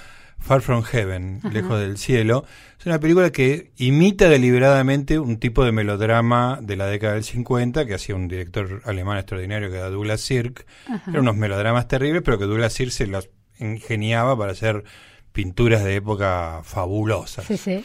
[0.44, 2.44] Far From Heaven, Lejos del Cielo.
[2.78, 7.86] Es una película que imita deliberadamente un tipo de melodrama de la década del 50
[7.86, 10.66] que hacía un director alemán extraordinario que era Douglas Sirk.
[11.08, 14.84] Eran unos melodramas terribles, pero que Douglas Sirk se los ingeniaba para hacer
[15.32, 17.46] pinturas de época fabulosas.
[17.46, 17.84] Sí, sí.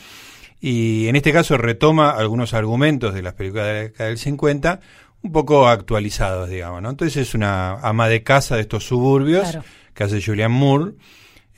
[0.59, 4.79] Y en este caso retoma algunos argumentos de las películas de la década del 50,
[5.21, 6.89] un poco actualizados, digamos, ¿no?
[6.89, 9.63] Entonces es una ama de casa de estos suburbios Claro.
[9.93, 10.91] que hace Julianne Moore,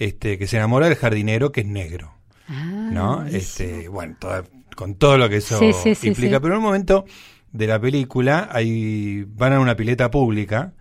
[0.02, 2.14] este, que se enamora del jardinero que es negro,
[2.48, 3.26] Ah, ¿no?
[3.28, 4.44] Este, bueno, toda-
[4.76, 6.38] con todo lo que eso Sí, sí, sí, implica.
[6.38, 6.42] sí.
[6.42, 7.06] Pero en un momento
[7.52, 10.74] de la película hay, van a una pileta pública,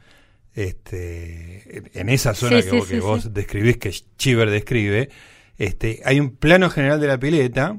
[0.54, 5.11] este, en- esa zona que, vos, que describís, que Chiver describe,
[5.59, 7.78] este, hay un plano general de la pileta,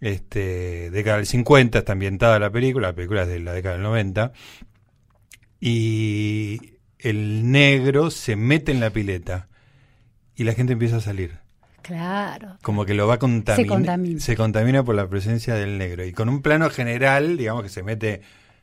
[0.00, 3.82] este, década del 50, está ambientada la película, la película es de la década del
[3.82, 4.32] 90,
[5.60, 6.60] y
[6.98, 9.47] el negro se mete en la pileta
[10.38, 11.32] y la gente empieza a salir.
[11.82, 12.56] Claro.
[12.62, 13.56] Como que lo va a contaminar.
[13.64, 14.20] Se contamina.
[14.20, 16.04] Se contamina por la presencia del negro.
[16.04, 18.20] Y con un plano general, digamos que se mete,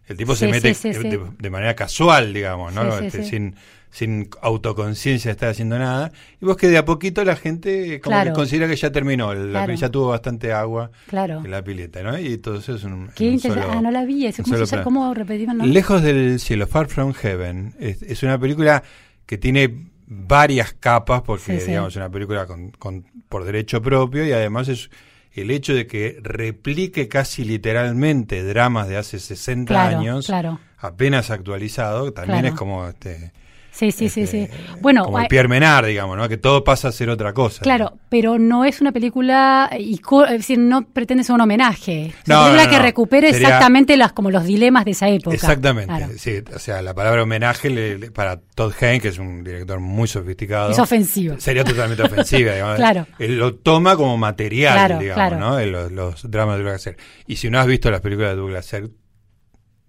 [0.08, 1.00] el tipo se mete sí, sí,
[1.40, 2.98] de, manera casual, digamos, ¿no?
[3.00, 3.24] Este.
[3.24, 3.56] Sin,
[3.90, 6.12] sin autoconciencia de estar haciendo nada.
[6.42, 8.32] Y vos que de a poquito la gente como Claro.
[8.32, 9.74] que considera que ya terminó, la Claro.
[9.74, 11.42] ya tuvo bastante agua Claro.
[11.44, 12.18] en la pileta, ¿no?
[12.20, 14.28] Y todo eso es un, Qué un solo- Ah, no la vi.
[14.28, 14.84] Eso, un ¿Cómo, solo se llama?
[14.84, 15.00] plano.
[15.02, 15.74] ¿Cómo repetimos nombre?
[15.74, 18.84] Lejos del cielo, Far From Heaven, es, es una película
[19.26, 21.68] que tiene varias capas, porque Sí, sí.
[21.68, 24.90] digamos es una película con, con- por derecho propio y además es
[25.34, 30.60] el hecho de que replique casi literalmente dramas de hace 60 Claro, años, claro.
[30.78, 32.54] apenas actualizado, también Claro.
[32.54, 33.34] es como este,
[33.76, 34.38] Sí, sí, sí, sí.
[34.44, 36.30] este, Bueno, como el Pierre Menard, digamos, ¿no?
[36.30, 37.62] Que todo pasa a ser otra cosa.
[37.62, 42.06] Claro, pero no es una película, ico- es decir, no pretende ser un homenaje.
[42.06, 45.10] Es No, una película no, que recupere Sería- exactamente las, como los dilemas de esa
[45.10, 45.36] época.
[45.36, 46.14] Exactamente, Claro.
[46.18, 49.82] sí, o sea, la palabra homenaje le- le- para Todd Haynes, que es un director
[49.82, 50.72] muy sofisticado.
[50.72, 51.36] Es ofensivo.
[51.40, 52.78] Sería totalmente ofensiva, digamos.
[52.78, 53.08] Claro.
[53.20, 55.38] Él lo toma como material, Claro, digamos, claro.
[55.38, 55.60] ¿no?
[55.66, 56.98] Los, los dramas de Douglas Sirk.
[57.28, 58.92] Y si no has visto las películas de Douglas Sirk,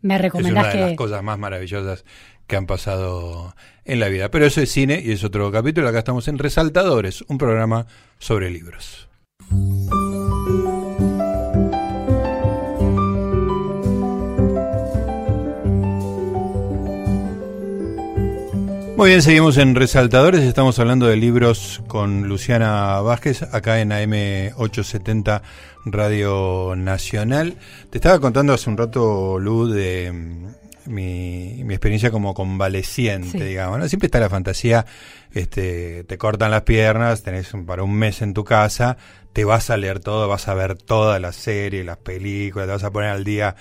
[0.03, 2.05] Me es una recomendás de las cosas más maravillosas
[2.47, 3.55] que han pasado
[3.85, 4.31] en la vida.
[4.31, 5.89] Pero eso es cine y es otro capítulo.
[5.89, 7.87] Acá estamos en Resaltadores, un programa
[8.19, 9.09] sobre libros.
[18.97, 20.41] Muy bien, seguimos en Resaltadores.
[20.41, 25.43] Estamos hablando de libros con Luciana Vázquez, acá en AM870
[25.85, 27.59] Radio Nacional.
[27.91, 30.15] Te estaba contando hace un rato, Lu, de
[30.89, 33.45] mi, mi experiencia como convaleciente, Sí.
[33.45, 33.79] digamos.
[33.79, 33.89] ¿no?
[33.89, 34.87] Siempre está la fantasía,
[35.33, 38.97] este, te cortan las piernas, tenés un- para un mes en tu casa,
[39.33, 42.85] te vas a leer todo, vas a ver todas las series, las películas, te vas
[42.85, 43.55] a poner al día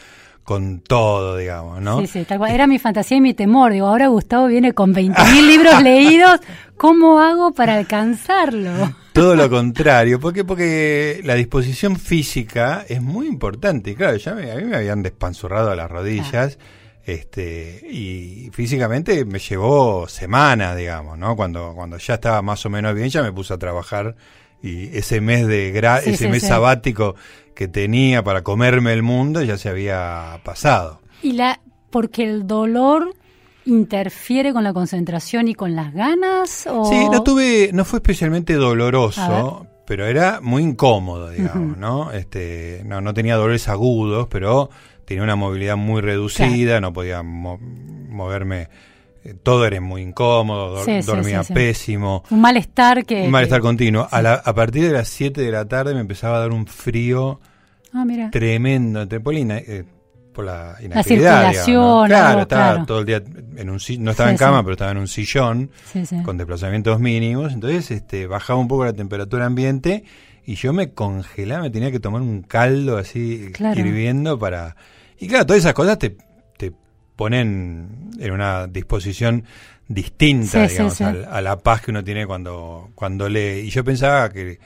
[0.44, 2.00] con todo, digamos, ¿no?
[2.02, 2.52] Sí, sí, tal cual.
[2.52, 3.72] Era mi fantasía y mi temor.
[3.72, 5.16] Digo, ahora Gustavo viene con 20.000
[5.48, 6.40] libros leídos.
[6.78, 8.94] ¿Cómo hago para alcanzarlo?
[9.12, 13.92] Todo lo contrario, porque porque la disposición física es muy importante.
[13.92, 16.60] Y claro, ya me- a mí me habían despanzurrado las rodillas,
[17.06, 21.36] este, y físicamente me llevó semanas, digamos, ¿no?
[21.36, 24.16] Cuando cuando ya estaba más o menos bien, ya me puse a trabajar
[24.64, 26.48] y ese mes de gra- Sí, ese sí, mes sí.
[26.48, 27.16] sabático
[27.54, 31.02] que tenía para comerme el mundo ya se había pasado.
[31.22, 31.60] Y la,
[31.92, 33.14] porque el dolor
[33.66, 36.68] interfiere con la concentración y con las ganas.
[36.70, 36.86] O...
[36.86, 41.78] Sí, no tuve, no fue especialmente doloroso, pero era muy incómodo, digamos.
[41.78, 42.12] ¿no?
[42.12, 44.70] Este, no, no tenía dolores agudos, pero
[45.06, 48.68] tenía una movilidad muy reducida, no podía mo- moverme,
[49.24, 51.54] eh, todo era muy incómodo, Sí, sí, dormía sí, sí.
[51.54, 53.24] pésimo, Un malestar que.
[53.24, 54.08] un malestar continuo.
[54.12, 56.66] A, la- a partir de las 7 de la tarde me empezaba a dar un
[56.68, 57.40] frío
[57.94, 58.30] Ah, mira.
[58.32, 59.86] tremendo, por la, eh,
[60.34, 61.54] por la inactividad.
[61.54, 62.86] circulación, Claro, algo, estaba claro.
[62.86, 63.24] todo el día
[63.56, 65.72] en un no estaba en cama, pero estaba en un sillón
[66.24, 70.04] con desplazamientos mínimos, entonces este bajaba un poco la temperatura ambiente
[70.46, 73.80] y yo me congelaba, me tenía que tomar un caldo así Claro.
[73.80, 74.76] hirviendo para
[75.20, 76.16] y claro, todas esas cosas te,
[76.58, 76.72] te
[77.16, 79.44] ponen en una disposición
[79.88, 81.04] distinta, Sí, digamos, sí.
[81.04, 83.62] a la paz que uno tiene cuando cuando lee.
[83.66, 84.60] Y yo pensaba que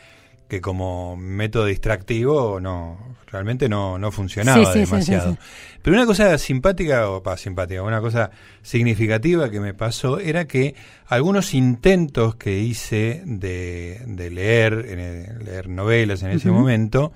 [0.47, 5.37] que como método distractivo no realmente no, no funcionaba demasiado.
[5.83, 8.31] Pero una cosa simpática, o pa, simpática, una cosa
[8.63, 10.73] significativa que me pasó era que
[11.05, 17.13] algunos intentos que hice de, de leer, en- leer novelas en ese momento,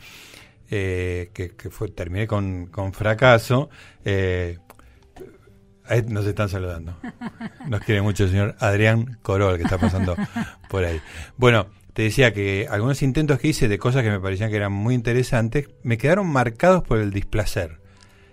[0.75, 3.69] eh, que, que fue, terminé con, con fracaso,
[4.03, 4.57] eh,
[6.07, 6.97] nos están saludando.
[7.67, 10.15] Nos quiere mucho el señor Adrián Corol, que está pasando
[10.69, 10.99] por ahí.
[11.37, 14.71] Bueno, te decía que algunos intentos que hice de cosas que me parecían que eran
[14.71, 17.79] muy interesantes, me quedaron marcados por el displacer.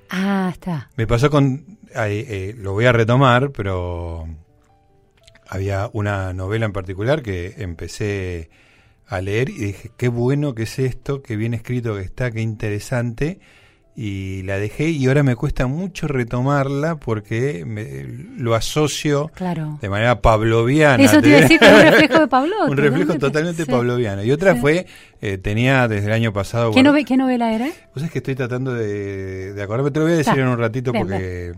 [0.08, 0.88] Ah, está.
[0.96, 4.26] Me pasó con, eh, lo voy a retomar, pero
[5.46, 8.48] había una novela en particular que empecé
[9.10, 12.40] a leer y dije, qué bueno que es esto, qué bien escrito que está, qué
[12.40, 13.40] interesante.
[13.96, 18.04] Y la dejé y ahora me cuesta mucho retomarla porque me,
[18.38, 19.78] lo asocio Claro.
[19.82, 21.02] de manera pavloviana.
[21.02, 22.54] Eso te iba a decir que es un reflejo de Pablo.
[22.68, 23.70] Un reflejo totalmente Sí.
[23.70, 24.22] pavloviano.
[24.22, 24.60] Y otra Sí.
[24.60, 24.86] fue,
[25.20, 26.70] eh, tenía desde el año pasado...
[26.70, 27.66] ¿Qué, guard- nove- qué novela era?
[27.66, 30.56] Vos sabés que estoy tratando de, de acordarme, te lo voy a decir en un
[30.58, 31.52] ratito Bien, porque,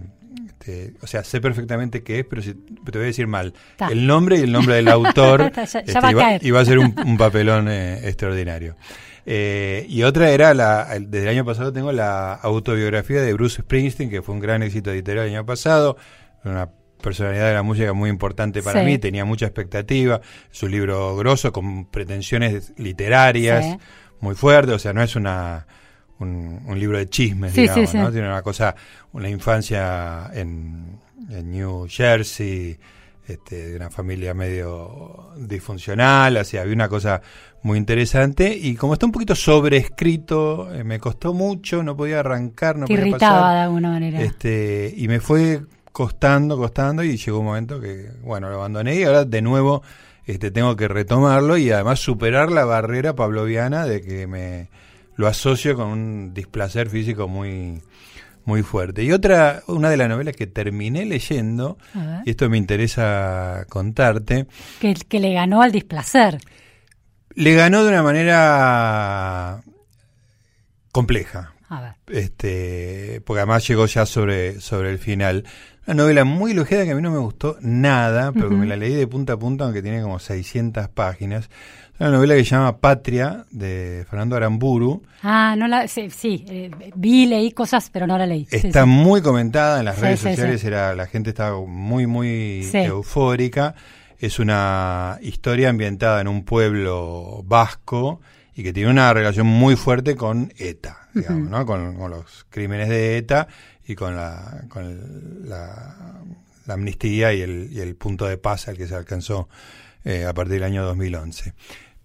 [0.63, 3.53] este, o sea, sé perfectamente qué es, pero si- te voy a decir mal.
[3.77, 3.89] Ta.
[3.89, 6.47] El nombre y el nombre del autor ya- ya este, va a y, va, caer.
[6.47, 8.77] y va a ser un, un papelón eh, extraordinario.
[9.27, 13.63] Eh, y otra era, la, el- desde el año pasado tengo la autobiografía de Bruce
[13.63, 15.97] Springsteen, que fue un gran éxito editorial el año pasado,
[16.45, 16.71] una
[17.01, 18.87] personalidad de la música muy importante para Sí.
[18.87, 20.21] mí, tenía mucha expectativa,
[20.53, 23.77] es un libro grosso con pretensiones literarias Sí.
[24.21, 25.67] muy fuertes, o sea, no es una
[26.19, 27.97] un, un libro de chismes, Sí, digamos, sí.
[27.99, 28.13] ¿no?
[28.13, 28.75] Tiene una cosa,
[29.13, 30.99] una infancia en,
[31.31, 32.79] en New Jersey,
[33.27, 37.23] este, de una familia medio disfuncional, así, había una cosa
[37.63, 42.77] muy interesante y como está un poquito sobreescrito, eh, me costó mucho, no podía arrancar,
[42.77, 43.55] no Te podía irritaba pasar.
[43.55, 44.21] de alguna manera.
[44.23, 49.05] Este, y me fue costando, costando, y llegó un momento que, bueno, lo abandoné y
[49.05, 49.83] ahora de nuevo
[50.25, 54.69] este, tengo que retomarlo y además superar la barrera pavloviana de que me
[55.17, 57.81] lo asocio con un displacer físico muy,
[58.45, 59.05] muy fuerte.
[59.05, 61.79] Y otra, una de las novelas que terminé leyendo,
[62.25, 64.47] y esto me interesa contarte,
[64.81, 66.39] que, que le ganó al displacer.
[67.35, 69.63] le ganó de una manera
[70.93, 71.55] compleja.
[71.69, 71.95] A ver.
[72.09, 75.45] este porque además llegó ya sobre, sobre el final.
[75.87, 78.77] Una novela muy elogiada que a mí no me gustó nada, pero que me la
[78.77, 81.49] leí de punta a punta, aunque tiene como 600 páginas.
[82.03, 85.03] Una novela que se llama Patria, de Fernando Aramburu.
[85.23, 85.87] Ah, no la.
[85.87, 88.47] Sí, sí, eh, vi, leí cosas, pero no la leí.
[88.51, 88.89] Está sí.
[88.89, 90.65] muy comentada en las redes sociales.
[90.65, 93.75] Era, la gente estaba muy, muy eufórica.
[94.19, 98.21] Es una historia ambientada en un pueblo vasco
[98.55, 101.51] y que tiene una relación muy fuerte con ETA, digamos.
[101.51, 101.65] ¿no?
[101.67, 103.47] Con, con los crímenes de ETA
[103.87, 105.95] y con la, con el- la,
[106.67, 109.49] la amnistía y el, y el punto de paz al que se alcanzó
[110.05, 111.53] eh, a partir del año 2011.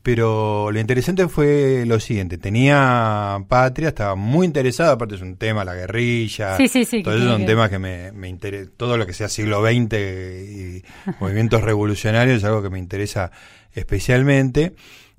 [0.08, 5.66] Pero lo interesante fue lo siguiente, tenía patria, estaba muy interesado, aparte es un tema,
[5.66, 9.06] la guerrilla, Sí, sí, sí, todo eso son temas que me, me interesa, todo lo
[9.06, 10.84] que sea siglo XX y
[11.20, 13.34] movimientos revolucionarios es algo que me interesa
[13.74, 14.76] especialmente.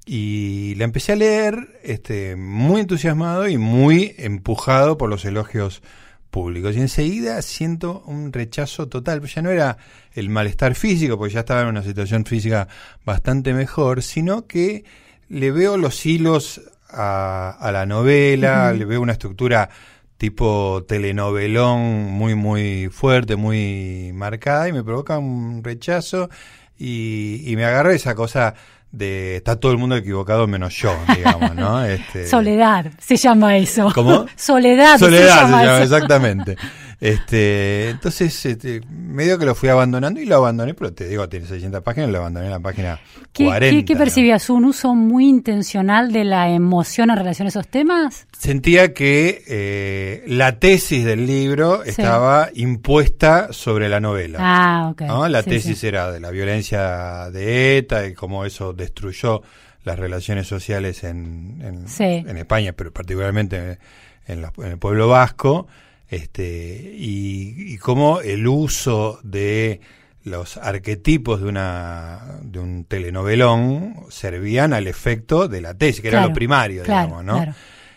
[0.06, 5.82] Y la empecé a leer este, muy entusiasmado y muy empujado por los elogios
[6.30, 6.76] públicos.
[6.76, 9.22] Y enseguida siento un rechazo total.
[9.26, 9.78] Ya no era
[10.12, 12.68] el malestar físico, porque ya estaba en una situación física
[13.04, 14.84] bastante mejor, sino que
[15.28, 16.60] le veo los hilos
[16.90, 19.68] a, a la novela, le veo una estructura
[20.16, 26.28] tipo telenovelón muy, muy fuerte, muy marcada, y me provoca un rechazo
[26.76, 28.54] y, y me agarra esa cosa
[28.90, 31.84] de está todo el mundo equivocado menos yo, digamos, ¿no?
[31.88, 33.90] Este, Soledad, se llama eso.
[33.94, 34.26] ¿Cómo?
[34.36, 35.82] Soledad, Soledad se llama, eso.
[35.84, 36.56] exactamente.
[37.00, 41.46] Este, entonces, este, medio que lo fui abandonando y lo abandoné, pero te digo, tiene
[41.46, 42.98] 600 páginas, lo abandoné en la página
[43.32, 43.76] ¿Qué, 40.
[43.78, 43.98] qué- qué ¿no?
[44.00, 44.50] percibías?
[44.50, 48.26] ¿Un uso muy intencional de la emoción en relación a esos temas?
[48.36, 51.90] Sentía que eh, la tesis del libro Sí.
[51.90, 54.38] estaba impuesta sobre la novela.
[54.40, 55.02] Ah, ok.
[55.02, 55.28] ¿no?
[55.28, 55.86] La Sí, tesis sí.
[55.86, 59.42] era de la violencia de ETA y cómo eso destruyó
[59.84, 62.02] las relaciones sociales en, en, Sí.
[62.04, 63.78] en España, pero particularmente
[64.26, 65.68] en, la- en el pueblo vasco,
[66.08, 69.80] este, y, y cómo el uso de
[70.24, 76.26] los arquetipos de una de un telenovelón servían al efecto de la tesis, que era
[76.26, 77.34] lo primario, claro, digamos, ¿no?
[77.34, 77.54] claro.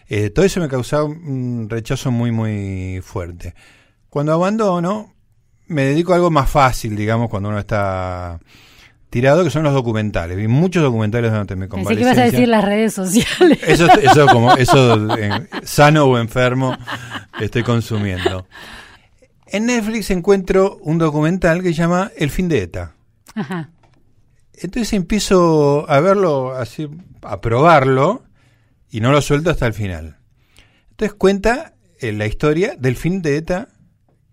[0.07, 3.53] Eh, todo eso me causaba un rechazo muy, muy fuerte.
[4.09, 5.13] Cuando abandono,
[5.67, 8.37] me dedico a algo más fácil, digamos, cuando uno está
[9.11, 10.37] tirado, que son los documentales.
[10.37, 13.59] Vi muchos documentales donde me Pensé que ibas a decir las redes sociales.
[13.67, 15.07] Eso, eso como, eso
[15.63, 16.75] sano o enfermo
[17.39, 18.47] estoy consumiendo.
[19.45, 22.93] En Netflix encuentro un documental que se llama El fin de ETA.
[23.35, 23.69] Ajá.
[24.53, 26.87] Entonces empiezo a verlo, así,
[27.21, 28.23] a probarlo,
[28.89, 30.17] y no lo suelto hasta el final.
[30.91, 33.67] Entonces cuenta eh, la historia del fin de ETA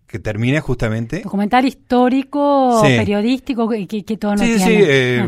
[0.08, 1.20] que termina justamente...
[1.20, 5.22] Documental histórico, periodístico, que, que, todo no sí, Sí, eh,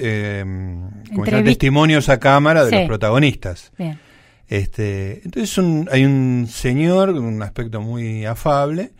[0.00, 0.44] eh,
[1.42, 3.72] testimonios a cámara de los protagonistas.
[3.78, 3.98] Bien.
[4.46, 5.58] Este, entonces
[5.90, 8.92] hay un señor con un aspecto muy afable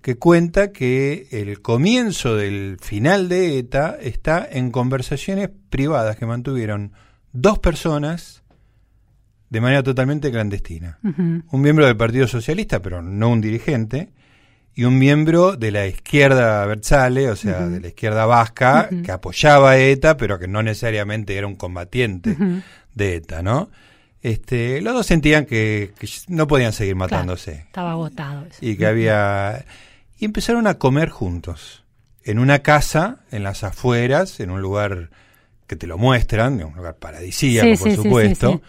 [0.00, 6.92] que cuenta que el comienzo del final de ETA está en conversaciones privadas que mantuvieron
[7.32, 8.42] dos personas
[9.50, 10.98] de manera totalmente clandestina.
[11.02, 14.10] Un miembro del Partido Socialista, pero no un dirigente,
[14.80, 19.72] y un miembro de la izquierda Berzale, o sea, de la izquierda vasca, que apoyaba
[19.72, 22.34] a ETA, pero que no necesariamente era un combatiente
[22.94, 23.68] de ETA, ¿no?
[24.22, 25.92] Este, los dos sentían que,
[26.28, 27.64] no podían seguir matándose.
[27.66, 28.46] estaba agotado.
[28.46, 28.56] Eso.
[28.62, 29.66] Y que había...
[30.18, 31.84] Y empezaron a comer juntos,
[32.24, 35.10] en una casa, en las afueras, en un lugar
[35.66, 38.62] que te lo muestran, en un lugar paradisíaco, por supuesto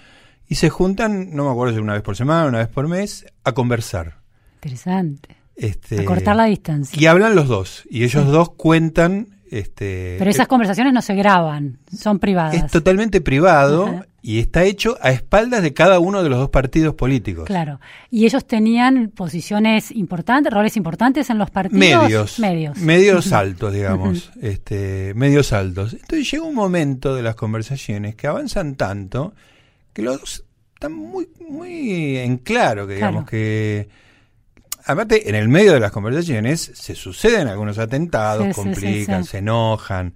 [0.50, 3.26] y se juntan, no me acuerdo si una vez por semana, una vez por mes,
[3.46, 4.18] a conversar.
[4.56, 5.41] Interesante.
[5.62, 7.00] Este, a cortar la distancia.
[7.00, 9.28] Y hablan los dos, y ellos dos cuentan...
[9.52, 12.56] Este, Pero esas conversaciones no se graban, son privadas.
[12.56, 16.96] Es totalmente privado y está hecho a espaldas de cada uno de los dos partidos
[16.96, 17.48] políticos.
[17.48, 17.82] Claro.
[18.10, 21.80] Y ellos tenían posiciones importantes, roles importantes en los partidos.
[21.80, 22.40] Medios.
[22.40, 22.78] Medios.
[22.78, 24.32] Medios altos, digamos.
[24.42, 25.94] este, medios altos.
[25.94, 29.34] Entonces llega un momento de las conversaciones que avanzan tanto
[29.92, 30.46] que los
[30.76, 33.90] están muy, muy en claro, que digamos que
[34.86, 40.14] aparte en el medio de las conversaciones se suceden algunos atentados, complican, se enojan,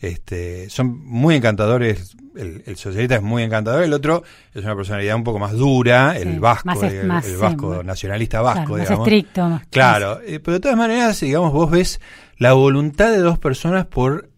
[0.00, 4.22] este, son muy encantadores, el, socialista es muy encantador, el otro
[4.54, 8.98] es una personalidad un poco más dura, el vasco, el, vasco, nacionalista vasco, digamos.
[9.00, 9.60] Más estricto.
[9.70, 12.00] claro, eh, pero de todas maneras, digamos, vos ves
[12.36, 14.30] la voluntad de dos personas por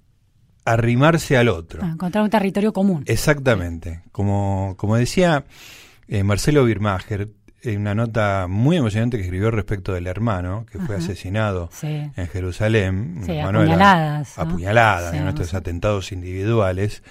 [0.64, 1.80] arrimarse al otro.
[1.82, 3.02] Ah, encontrar un territorio común.
[3.06, 4.02] Exactamente.
[4.12, 5.44] Como, como decía
[6.08, 7.28] eh, Marcelo Birmacher,
[7.64, 13.38] una nota muy emocionante que escribió respecto del hermano que fue asesinado en Jerusalén, sí,
[13.38, 17.02] apuñaladas, apuñaladas en nuestros atentados individuales.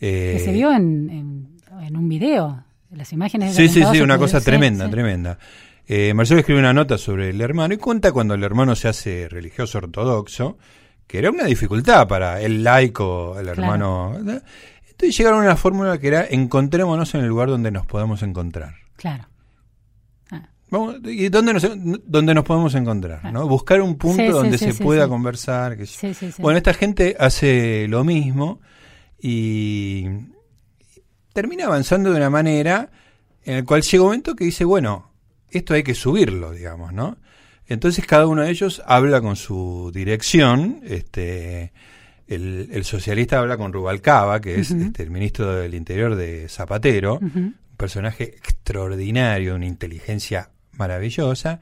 [0.00, 3.56] Eh, que se vio en, en, un video, las imágenes.
[3.56, 5.38] De sí, sí, sí, una cosa tremenda, tremenda.
[5.86, 9.28] Eh, Marcelo escribe una nota sobre el hermano y cuenta cuando el hermano se hace
[9.28, 10.58] religioso ortodoxo
[11.08, 14.14] que era una dificultad para el laico, el hermano.
[14.18, 18.74] Entonces llegaron a una fórmula que era encontrémonos en el lugar donde nos podamos encontrar.
[18.96, 19.26] Claro.
[21.04, 21.66] ¿Y dónde nos,
[22.04, 23.32] dónde nos podemos encontrar?
[23.32, 23.46] ¿no?
[23.48, 25.76] Buscar un punto donde se pueda conversar.
[26.38, 28.60] bueno, esta gente hace lo mismo
[29.20, 30.06] y
[31.32, 32.90] termina avanzando de una manera
[33.44, 35.10] en la cual llega un momento que dice, bueno,
[35.50, 37.16] esto hay que subirlo, digamos, ¿no?
[37.66, 41.72] Entonces cada uno de ellos habla con su dirección, este,
[42.26, 47.56] el, socialista habla con Rubalcaba, que es este, el ministro del Interior de Zapatero, un
[47.76, 51.60] personaje extraordinario, una inteligencia maravillosa,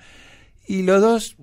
[0.66, 1.36] y los dos,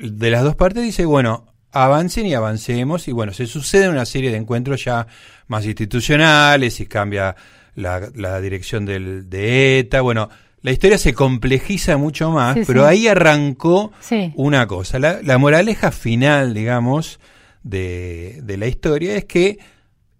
[0.00, 4.30] de las dos partes, dice, bueno, avancen y avancemos, y bueno, se sucede una serie
[4.30, 5.06] de encuentros ya
[5.46, 7.36] más institucionales y cambia
[7.74, 10.28] la, la dirección del, de ETA, bueno,
[10.66, 13.92] la historia se complejiza mucho más, pero ahí arrancó
[14.34, 14.98] una cosa.
[14.98, 17.20] La, moraleja final, digamos,
[17.62, 19.60] de, la historia es que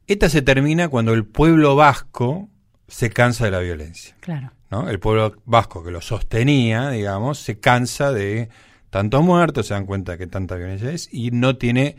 [0.07, 2.49] esta se termina cuando el pueblo vasco
[2.88, 4.16] se cansa de la violencia.
[4.20, 4.53] Claro.
[4.70, 4.88] ¿no?
[4.88, 8.49] El pueblo vasco que lo sostenía, digamos, se cansa de
[8.90, 11.96] tantos muertos, se dan cuenta que tanta violencia es y no tiene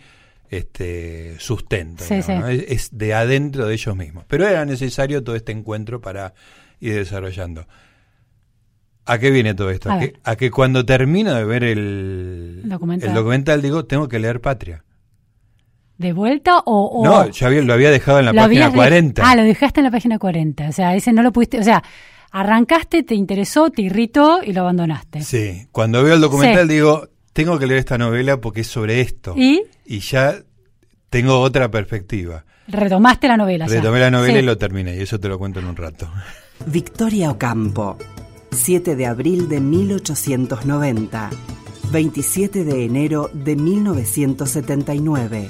[0.49, 2.03] este sustento.
[2.03, 4.25] es, es, de adentro de ellos mismos.
[4.27, 6.33] Pero era necesario todo este encuentro para
[6.79, 7.67] ir desarrollando.
[9.05, 9.89] ¿A qué viene todo esto?
[10.23, 13.61] A, que, cuando termino de ver el documental.
[13.61, 14.83] digo, tengo que leer Patria.
[15.97, 17.01] ¿De vuelta o...?
[17.03, 19.21] No, ya lo había dejado en la página 40.
[19.25, 20.69] ah, lo dejaste en la página 40.
[20.69, 21.59] O sea, ese no lo pudiste...
[21.59, 21.83] O sea,
[22.31, 25.21] arrancaste, te interesó, te irritó y lo abandonaste.
[25.21, 29.33] Sí, cuando veo el documental digo, tengo que leer esta novela porque es sobre esto.
[29.35, 29.63] ¿Y?
[29.85, 30.35] Y ya
[31.09, 32.45] tengo otra perspectiva.
[32.67, 33.65] Retomaste la novela.
[33.65, 36.11] Retomé la novela y lo terminé, y eso te lo cuento en un rato.
[36.65, 37.97] Victoria Ocampo
[38.51, 41.29] 7 de abril de 1890,
[41.91, 45.47] 27 de enero de 1979.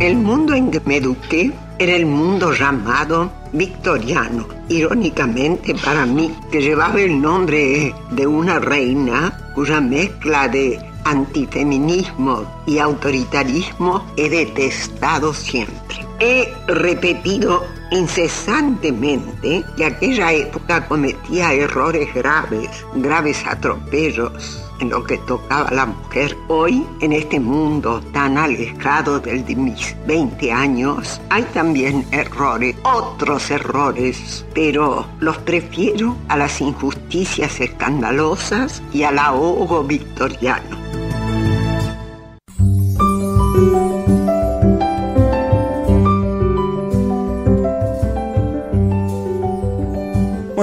[0.00, 6.60] El mundo en que me eduqué era el mundo llamado victoriano, irónicamente para mí, que
[6.60, 16.04] llevaba el nombre de una reina cuya mezcla de antifeminismo y autoritarismo he detestado siempre.
[16.18, 25.74] He repetido incesantemente que aquella época cometía errores graves, graves atropellos lo que tocaba a
[25.74, 26.36] la mujer.
[26.48, 33.50] Hoy, en este mundo tan alejado del de mis 20 años, hay también errores, otros
[33.50, 40.84] errores, pero los prefiero a las injusticias escandalosas y al ahogo victoriano.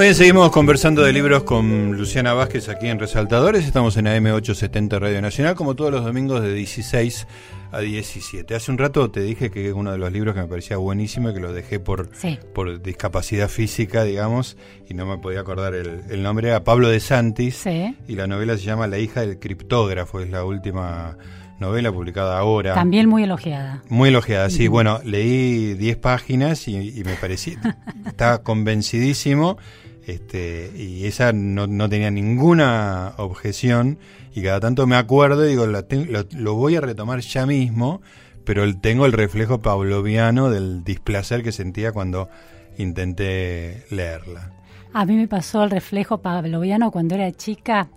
[0.02, 3.66] Muy bien, seguimos conversando de libros con Luciana Vázquez aquí en Resaltadores.
[3.68, 7.28] Estamos en AM870 Radio Nacional, como todos los domingos de 16
[7.72, 8.56] a 17.
[8.56, 11.36] Hace un rato te dije que uno de los libros que me parecía buenísimo y
[11.36, 12.10] que lo dejé por,
[12.56, 14.58] por discapacidad física, digamos,
[14.90, 17.64] y no me podía acordar el, nombre, era Pablo de Santis.
[17.68, 21.16] Y la novela se llama La hija del criptógrafo, es la última
[21.60, 22.74] novela publicada ahora.
[22.74, 23.84] También muy elogiada.
[23.88, 24.68] Muy elogiada, sí.
[24.68, 27.60] Bueno, leí 10 páginas y, y me parecía,
[28.08, 29.60] estaba convencidísimo
[30.06, 34.00] este, y esa no, no, tenía ninguna objeción
[34.34, 38.02] y cada tanto me acuerdo y digo, lo, voy a retomar ya mismo,
[38.44, 42.30] pero tengo el reflejo pavloviano del displacer que sentía cuando
[42.78, 44.52] intenté leerla.
[44.94, 47.90] A mí me pasó el reflejo pavloviano cuando era chica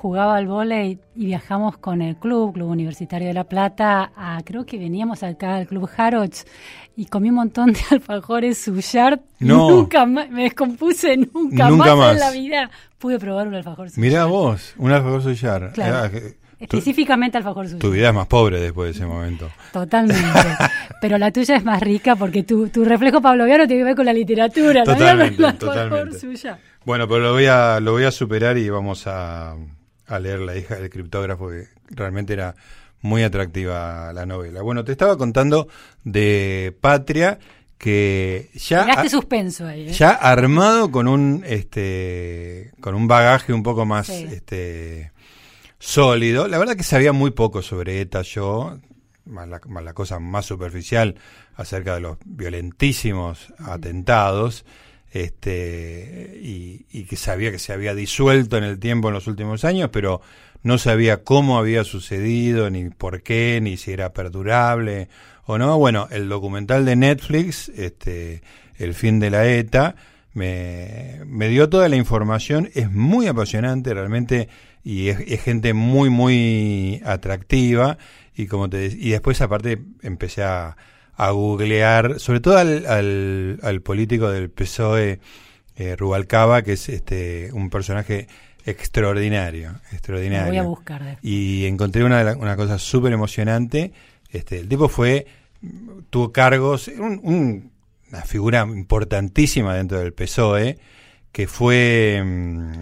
[0.00, 4.64] jugaba al vóley y viajamos con el club, Club Universitario de La Plata, a, creo
[4.64, 6.46] que veníamos acá al Club Harrods
[6.96, 9.20] y comí un montón de alfajores suyar.
[9.40, 9.70] No.
[9.70, 12.70] Nunca más, me descompuse nunca, más, en la vida.
[12.96, 14.00] Pude probar un alfajor suyar.
[14.00, 15.70] Mirá vos, un alfajor suyar.
[15.74, 16.16] Claro.
[16.58, 17.80] Específicamente alfajor suyar.
[17.80, 19.50] Tu vida es más pobre después de ese momento.
[19.70, 20.24] Totalmente.
[21.02, 24.06] Pero la tuya es más rica porque tu, tu reflejo pavloviano tiene que ver con
[24.06, 24.82] la literatura.
[24.82, 26.18] Totalmente, totalmente.
[26.86, 29.54] Bueno, pero lo voy a, lo voy a superar y vamos a
[30.10, 32.54] a leer La hija del criptógrafo, que realmente era
[33.00, 34.62] muy atractiva la novela.
[34.62, 35.68] Bueno, te estaba contando
[36.04, 37.38] de Patria
[37.78, 39.92] que ya suspenso ahí, ¿eh?
[39.92, 45.12] ya armado con un este con un bagaje un poco más este
[45.78, 46.46] sólido.
[46.46, 48.78] La verdad que sabía muy poco sobre ETA yo,
[49.24, 51.14] más la, más la cosa más superficial
[51.54, 54.66] acerca de los violentísimos atentados
[55.10, 59.90] este, y, que sabía que se había disuelto en el tiempo en los últimos años,
[59.92, 60.20] pero
[60.62, 65.08] no sabía cómo había sucedido, ni por qué, ni si era perdurable
[65.46, 65.78] o no.
[65.78, 68.42] Bueno, el documental de Netflix, este,
[68.78, 69.96] El fin de la ETA,
[70.32, 74.48] me, me dio toda la información, es muy apasionante realmente
[74.82, 77.98] y es, gente muy, muy atractiva
[78.34, 80.76] y como te y después aparte empecé a
[81.20, 85.20] a googlear, sobre todo al, al, político del PSOE,
[85.76, 88.26] eh, Rubalcaba, que es este un personaje
[88.64, 90.48] extraordinario, extraordinario.
[90.48, 91.18] voy a buscar.
[91.20, 93.92] Y encontré una, una cosa súper emocionante.
[94.30, 95.26] Este, el tipo fue,
[96.08, 100.78] tuvo cargos, una figura importantísima dentro del PSOE,
[101.32, 102.72] que fue mm,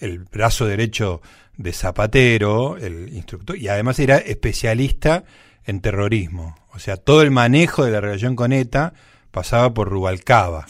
[0.00, 1.22] el brazo derecho
[1.56, 5.24] de Zapatero, el instructor, y además era especialista
[5.68, 6.56] en terrorismo.
[6.72, 8.94] O sea, todo el manejo de la relación con ETA
[9.30, 10.66] pasaba por Rubalcaba.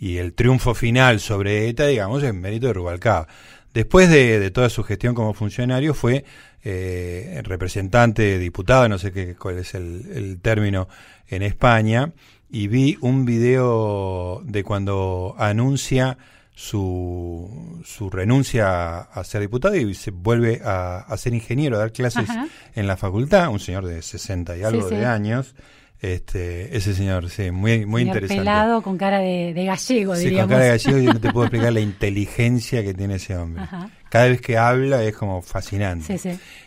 [0.00, 3.28] Y el triunfo final sobre ETA, digamos, es mérito de Rubalcaba.
[3.74, 6.24] Después de, toda su gestión como funcionario, fue
[6.64, 10.88] eh, representante, diputado, no sé qué, cuál es el, término
[11.28, 12.12] en España,
[12.50, 16.16] y vi un video de cuando anuncia
[16.58, 22.28] su, su renuncia a ser diputado y se vuelve a, ser ingeniero, a dar clases
[22.74, 25.54] en la facultad, un señor de 60 y algo de años.
[26.00, 28.40] Este, ese señor, sí, muy, muy interesante.
[28.40, 31.72] pelado con cara de, gallego, sí, con cara de gallego yo no te puedo explicar
[31.72, 33.62] la inteligencia que tiene ese hombre.
[34.08, 36.18] Cada vez que habla es como fascinante.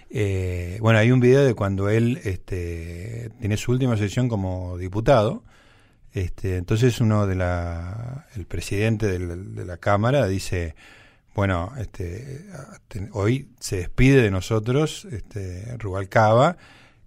[0.09, 5.43] Eh, bueno, hay un video de cuando él este, tiene su última sesión como diputado
[6.13, 10.75] este, entonces uno de la, el presidente de la, Cámara dice,
[11.33, 12.45] bueno, este,
[13.13, 16.57] hoy se despide de nosotros este, Rubalcaba,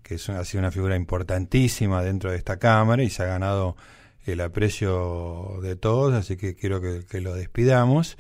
[0.03, 3.77] que es ha sido una figura importantísima dentro de esta Cámara y se ha ganado
[4.25, 8.17] el aprecio de todos, así que quiero que, lo despidamos.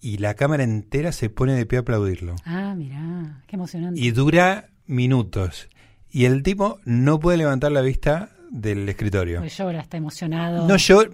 [0.00, 2.34] Y la Cámara entera se pone de pie a aplaudirlo.
[2.44, 4.00] Ah, mira, qué emocionante.
[4.00, 5.68] Y dura minutos.
[6.10, 9.40] Y el tipo no puede levantar la vista del escritorio.
[9.40, 10.66] Pues llora, está emocionado.
[10.66, 11.10] No llora.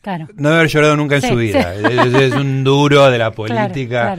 [0.00, 0.26] Claro.
[0.34, 1.74] No debe haber llorado nunca en su vida.
[1.74, 4.18] Es, un duro de la política,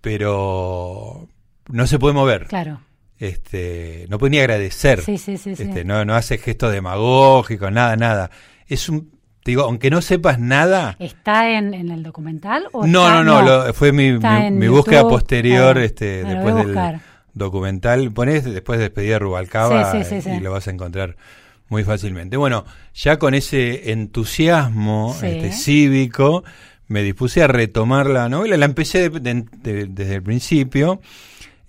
[0.00, 1.28] pero
[1.68, 2.46] no se puede mover.
[2.46, 2.80] Claro.
[3.18, 5.02] Este, no puede ni agradecer.
[5.02, 8.30] Sí, sí, sí, este, no, no hace gestos demagógicos, nada, nada.
[8.66, 10.96] Es un te digo, aunque no sepas nada.
[10.98, 12.66] ¿Está en, en el documental?
[12.72, 14.12] O no, está- no, no, lo- fue mi,
[14.68, 16.76] búsqueda posterior Ah, este, después del
[17.32, 18.12] documental.
[18.12, 21.16] Pones después de despedida de Rubalcaba Sí, sí, sí, y lo vas a encontrar
[21.70, 22.36] muy fácilmente.
[22.36, 25.26] Bueno, ya con ese entusiasmo Sí.
[25.26, 26.44] este, cívico,
[26.88, 28.56] me dispuse a retomar la novela.
[28.58, 31.00] La empecé de- de- de- desde el principio.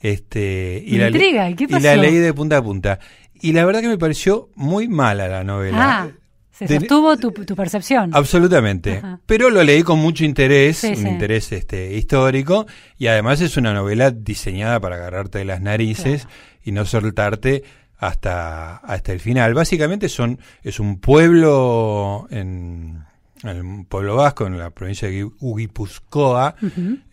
[0.01, 2.99] Este, y, la, intriga, ¿y qué y la leí de punta a punta.
[3.39, 5.77] Y la verdad que me pareció muy mala la novela.
[6.01, 6.09] Ah,
[6.51, 8.09] se sostuvo tu, tu percepción.
[8.13, 8.97] Absolutamente.
[8.97, 9.19] Ajá.
[9.25, 11.07] Pero lo leí con mucho interés, Sí, un sí.
[11.07, 12.65] interés este, histórico,
[12.97, 16.27] y además es una novela diseñada para agarrarte de las narices
[16.63, 17.63] y no soltarte
[18.01, 19.53] hasta, hasta el final.
[19.53, 23.03] Básicamente son, es un pueblo en,
[23.43, 26.55] en un pueblo vasco, en la provincia de Guipúzcoa,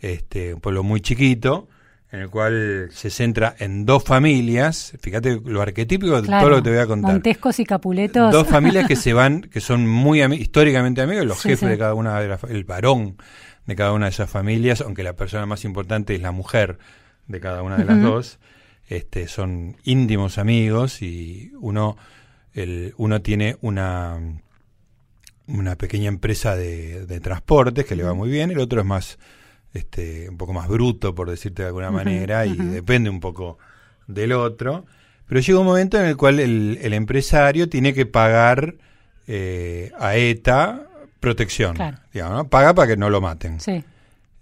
[0.01, 1.67] este, un pueblo muy chiquito,
[2.11, 4.93] en el cual se centra en dos familias.
[4.99, 7.11] Fíjate lo arquetípico de todo lo que te voy a contar.
[7.13, 8.31] Montescos y Capuletos.
[8.31, 11.65] Dos familias que se van, que son muy ami- históricamente amigos, los Sí, jefes sí.
[11.67, 13.17] de cada una de las, el varón
[13.67, 16.79] de cada una de esas familias, aunque la persona más importante es la mujer
[17.27, 18.39] de cada una de las dos,
[18.89, 21.95] este, son íntimos amigos y uno,
[22.53, 24.19] el, uno tiene una,
[25.47, 29.19] una pequeña empresa de, de transportes que le va muy bien, el otro es más,
[29.73, 33.59] este, un poco más bruto, por decirte de alguna manera, y depende un poco
[34.07, 34.85] del otro.
[35.27, 38.75] Pero llega un momento en el cual el, el empresario tiene que pagar
[39.27, 40.87] eh, a ETA
[41.19, 41.75] protección.
[41.75, 41.97] Claro.
[42.11, 42.49] digamos, ¿no?
[42.49, 43.59] Paga para que no lo maten.
[43.59, 43.83] Sí.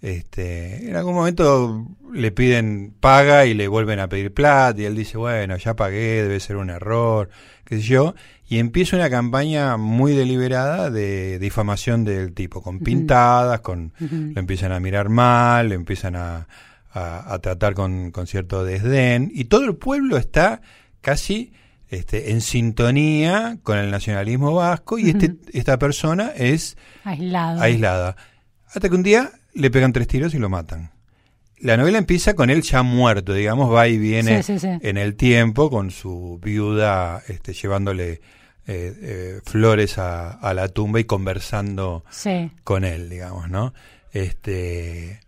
[0.00, 4.94] Este, en algún momento le piden paga y le vuelven a pedir plata y él
[4.94, 7.28] dice, bueno, ya pagué, debe ser un error,
[7.64, 8.14] qué sé yo.
[8.48, 14.72] Y empieza una campaña muy deliberada de difamación del tipo, con pintadas, con lo empiezan
[14.72, 16.46] a mirar mal, lo empiezan a,
[16.92, 20.62] a- a tratar con, con cierto desdén, y todo el pueblo está
[21.02, 21.52] casi
[21.90, 27.60] este, en sintonía con el nacionalismo vasco, y este, esta persona es Aislado.
[27.60, 28.16] aislada.
[28.72, 30.90] Hasta que un día le pegan tres tiros y lo matan.
[31.60, 34.78] La novela empieza con él ya muerto, digamos, va y viene Sí, sí, sí.
[34.80, 38.20] en el tiempo con su viuda este, llevándole eh,
[38.66, 42.04] eh, flores a, a la tumba y conversando
[42.64, 43.74] con él, digamos, ¿no?
[44.12, 45.20] Este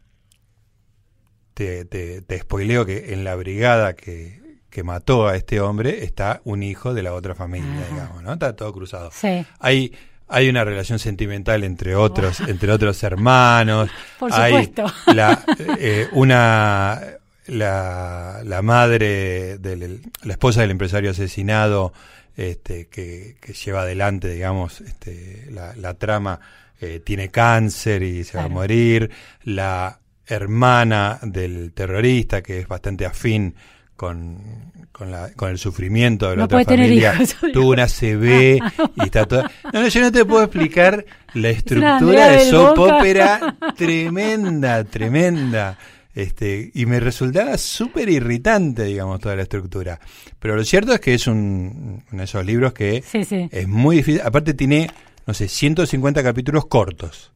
[1.55, 6.41] te, te, te spoileo que en la brigada que, que mató a este hombre está
[6.45, 7.91] un hijo de la otra familia, Ajá.
[7.93, 8.33] digamos, ¿no?
[8.35, 9.11] Está todo cruzado.
[9.13, 9.45] Sí.
[9.59, 9.93] Hay
[10.31, 13.91] hay una relación sentimental entre otros entre otros hermanos.
[14.19, 15.13] Por Hay supuesto.
[15.13, 15.45] la,
[15.79, 17.01] eh, una
[17.47, 21.93] la, la madre del la esposa del empresario asesinado
[22.37, 26.39] este que, que lleva adelante digamos este la, la trama
[26.81, 29.11] eh, tiene cáncer y se va a morir
[29.45, 33.55] la hermana del terrorista que es bastante afín
[33.97, 37.35] con con, la, con el sufrimiento de la No otra familia hijos.
[37.55, 38.61] tuvo una CB
[38.97, 43.57] y está toda no, no yo no te puedo explicar la estructura de soap opera
[43.79, 45.79] tremenda tremenda
[46.15, 50.01] este, y me resultaba súper irritante, digamos, toda la estructura.
[50.41, 53.49] Pero lo cierto es que es un, uno de esos libros que Sí, sí.
[53.51, 54.21] es muy difícil.
[54.23, 54.91] Aparte tiene,
[55.25, 57.33] no sé, 150 capítulos cortos.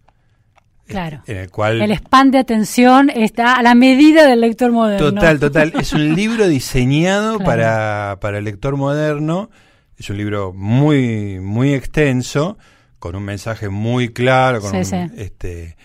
[0.86, 1.22] Claro.
[1.26, 1.80] En el cual...
[1.80, 5.12] El span de atención está a la medida del lector moderno.
[5.12, 5.72] Total, total.
[5.80, 7.44] Es un libro diseñado Claro.
[7.50, 9.50] para, para el lector moderno.
[9.98, 12.58] Es un libro muy, muy extenso,
[12.98, 15.14] con un mensaje muy claro, con Sí, un, sí.
[15.16, 15.76] este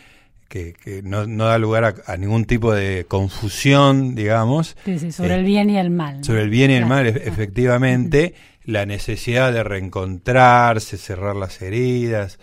[0.47, 4.75] que, que no, no da lugar a, a ningún tipo de confusión, digamos.
[4.83, 6.17] Sí, sí, sobre Eh, el bien y el mal.
[6.17, 6.23] ¿no?
[6.23, 6.95] Sobre el bien y el Claro.
[6.95, 8.33] mal, e- efectivamente,
[8.63, 12.39] la necesidad de reencontrarse, cerrar las heridas,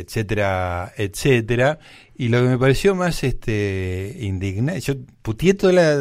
[0.00, 1.78] etcétera, etcétera.
[2.16, 5.98] Y lo que me pareció más este indignante, yo puteé toda la...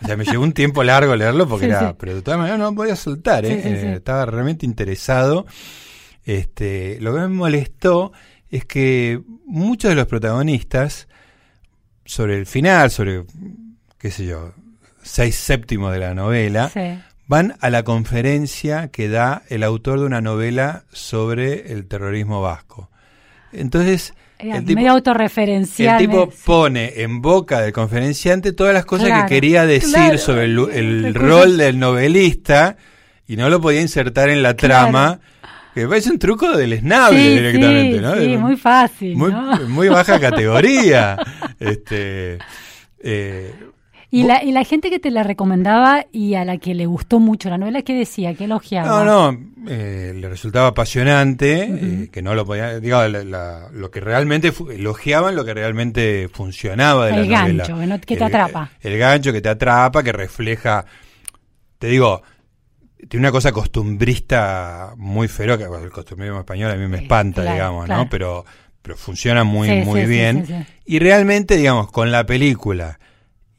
[0.00, 1.88] O sea, me llevó un tiempo largo leerlo porque Sí, era...
[1.90, 1.96] sí.
[1.98, 3.60] Pero de todas maneras no voy a soltar, ¿eh?
[3.62, 3.86] Sí, sí.
[3.86, 5.46] Eh, Estaba realmente interesado.
[6.24, 8.12] Este, lo que me molestó
[8.50, 11.08] es que muchos de los protagonistas,
[12.04, 13.24] sobre el final, sobre,
[13.98, 14.52] qué sé yo,
[15.02, 16.70] seis séptimos de la novela,
[17.26, 22.87] van a la conferencia que da el autor de una novela sobre el terrorismo vasco.
[23.52, 26.00] Entonces, Era el tipo, medio autorreferencial.
[26.00, 30.18] el tipo pone en boca del conferenciante todas las cosas Claro, que quería decir claro.
[30.18, 32.76] sobre el, rol del novelista
[33.26, 34.84] y no lo podía insertar en la Claro.
[34.90, 35.20] trama,
[35.74, 38.14] que me parece un truco del esnable Sí, directamente, sí, ¿no?
[38.16, 39.16] sí, muy fácil.
[39.16, 39.56] muy, ¿no?
[39.68, 41.16] muy baja categoría.
[41.60, 42.38] este,
[43.00, 43.54] eh,
[44.10, 47.20] Y la, y la gente que te la recomendaba y a la que le gustó
[47.20, 48.32] mucho la novela, ¿qué decía?
[48.34, 49.04] ¿Qué elogiaba?
[49.04, 49.38] No, no,
[49.68, 54.50] eh, le resultaba apasionante, eh, que no lo podía, digo, la- la- lo que realmente,
[54.70, 57.64] elogiaban lo que realmente funcionaba de El la novela.
[57.66, 58.70] gancho, que te El- atrapa.
[58.80, 60.86] El gancho que te atrapa, que refleja,
[61.78, 62.22] te digo,
[63.10, 67.54] tiene una cosa costumbrista muy feroz, que el costumbrismo español a mí me espanta, claro,
[67.54, 68.04] digamos, claro.
[68.04, 68.08] ¿no?
[68.10, 68.44] Pero,
[68.80, 70.46] pero funciona muy, Sí, muy sí, bien.
[70.46, 70.54] sí.
[70.86, 72.98] Y realmente, digamos, con la película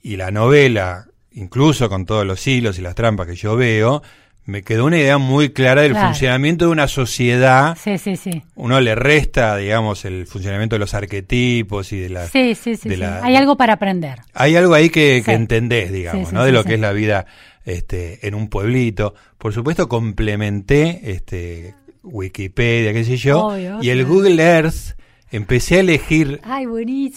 [0.01, 4.01] y la novela, incluso con todos los hilos y las trampas que yo veo,
[4.45, 6.07] me quedó una idea muy clara del Claro.
[6.07, 7.77] funcionamiento de una sociedad.
[7.79, 8.41] Sí, sí, sí.
[8.55, 12.25] Uno le resta, digamos, el funcionamiento de los arquetipos y de la...
[12.27, 12.89] Sí, sí, sí.
[12.89, 13.01] de sí.
[13.01, 14.19] la- Hay algo para aprender.
[14.33, 16.43] Hay algo ahí que, que entendés, digamos, ¿no?
[16.45, 17.27] De lo que es la vida
[17.63, 19.13] este, en un pueblito.
[19.37, 24.03] Por supuesto, complementé este, Wikipedia, qué sé yo, Obvio, y el.
[24.05, 24.97] Google Earth
[25.31, 26.65] empecé a elegir Ay,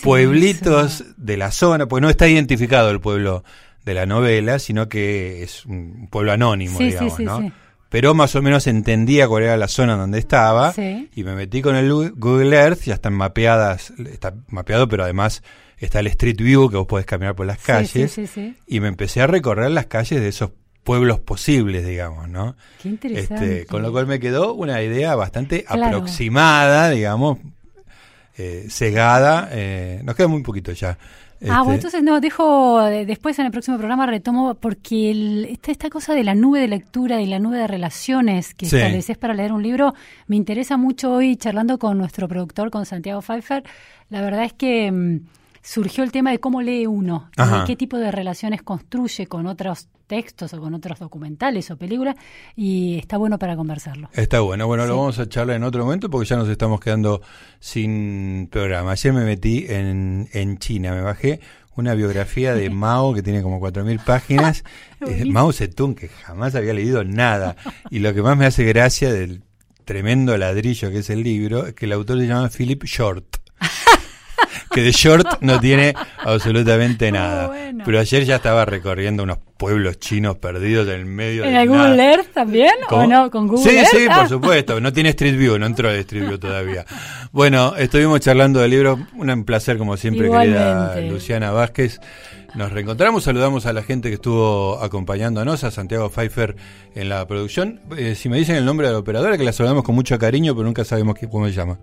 [0.02, 1.04] pueblitos eso.
[1.16, 3.44] de la zona, porque no está identificado el pueblo
[3.84, 7.52] de la novela, sino que es un pueblo anónimo, Sí, digamos, sí, ¿no?
[7.88, 10.72] Pero más o menos entendía cuál era la zona donde estaba
[11.14, 15.42] y me metí con el Google Earth, ya están mapeadas, está mapeado, pero además
[15.76, 18.54] está el Street View que vos podés caminar por las calles Sí, sí, sí.
[18.66, 20.52] y me empecé a recorrer las calles de esos
[20.84, 22.56] pueblos posibles, digamos, ¿no?
[22.82, 23.58] Qué interesante.
[23.60, 25.98] Este, con lo cual me quedó una idea bastante Claro.
[25.98, 27.38] aproximada, digamos,
[28.38, 29.48] eh, cegada.
[29.52, 30.90] eh, nos queda muy poquito ya.
[30.90, 35.44] Ah, Este, bueno, entonces no, dejo, de- después en el próximo programa retomo, porque el-
[35.50, 38.76] esta, esta cosa de la nube de lectura y la nube de relaciones que Sí.
[38.76, 39.92] estableces para leer un libro,
[40.28, 43.64] me interesa mucho hoy charlando con nuestro productor, con Santiago Pfeiffer.
[44.08, 45.20] La verdad es que mm,
[45.62, 49.88] surgió el tema de cómo lee uno, de qué tipo de relaciones construye con otros
[50.06, 52.16] textos o con otros documentales o películas,
[52.56, 54.10] y está bueno para conversarlo.
[54.12, 57.22] Está bueno, bueno, lo vamos a charlar en otro momento porque ya nos estamos quedando
[57.60, 58.92] sin programa.
[58.92, 61.40] Ayer me metí en, en China, me bajé
[61.76, 64.64] una biografía de Mao que tiene como 4.000 páginas.
[65.04, 65.24] Eh.
[65.24, 67.56] Mao Zedong, que jamás había leído nada.
[67.90, 69.42] Y lo que más me hace gracia del
[69.84, 73.41] tremendo ladrillo que es el libro es que el autor se llama Philip Short.
[74.72, 75.94] Que de short no tiene
[76.24, 77.46] absolutamente Muy nada.
[77.48, 77.82] bueno.
[77.84, 81.70] Pero ayer ya estaba recorriendo unos pueblos chinos perdidos en el medio ¿En de el
[81.70, 81.88] nada.
[81.90, 82.72] Google Earth también?
[82.88, 83.02] ¿Cómo?
[83.02, 83.30] ¿O no?
[83.30, 83.88] ¿Con Google sí, Earth?
[83.90, 84.18] sí, Ah.
[84.20, 84.80] por supuesto.
[84.80, 86.84] No tiene Street View, no entró de Street View todavía.
[87.32, 88.98] Bueno, estuvimos charlando del libro.
[89.16, 91.00] Un placer, como siempre, querida.
[91.02, 92.00] Luciana Vázquez.
[92.54, 96.54] Nos reencontramos, saludamos a la gente que estuvo acompañándonos, a Santiago Pfeiffer
[96.94, 97.80] en la producción.
[97.96, 100.54] Eh, si me dicen el nombre de la operadora, que la saludamos con mucho cariño,
[100.54, 101.78] pero nunca sabemos qué- cómo se llama.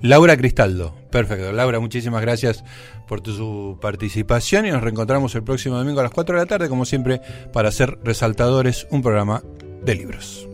[0.00, 0.94] Laura Cristaldo.
[1.10, 1.52] Perfecto.
[1.52, 2.64] Laura, muchísimas gracias
[3.06, 6.46] por tu su participación y nos reencontramos el próximo domingo a las 4 de la
[6.46, 7.20] tarde, como siempre,
[7.52, 9.42] para hacer Resaltadores, un programa
[9.82, 10.48] de libros.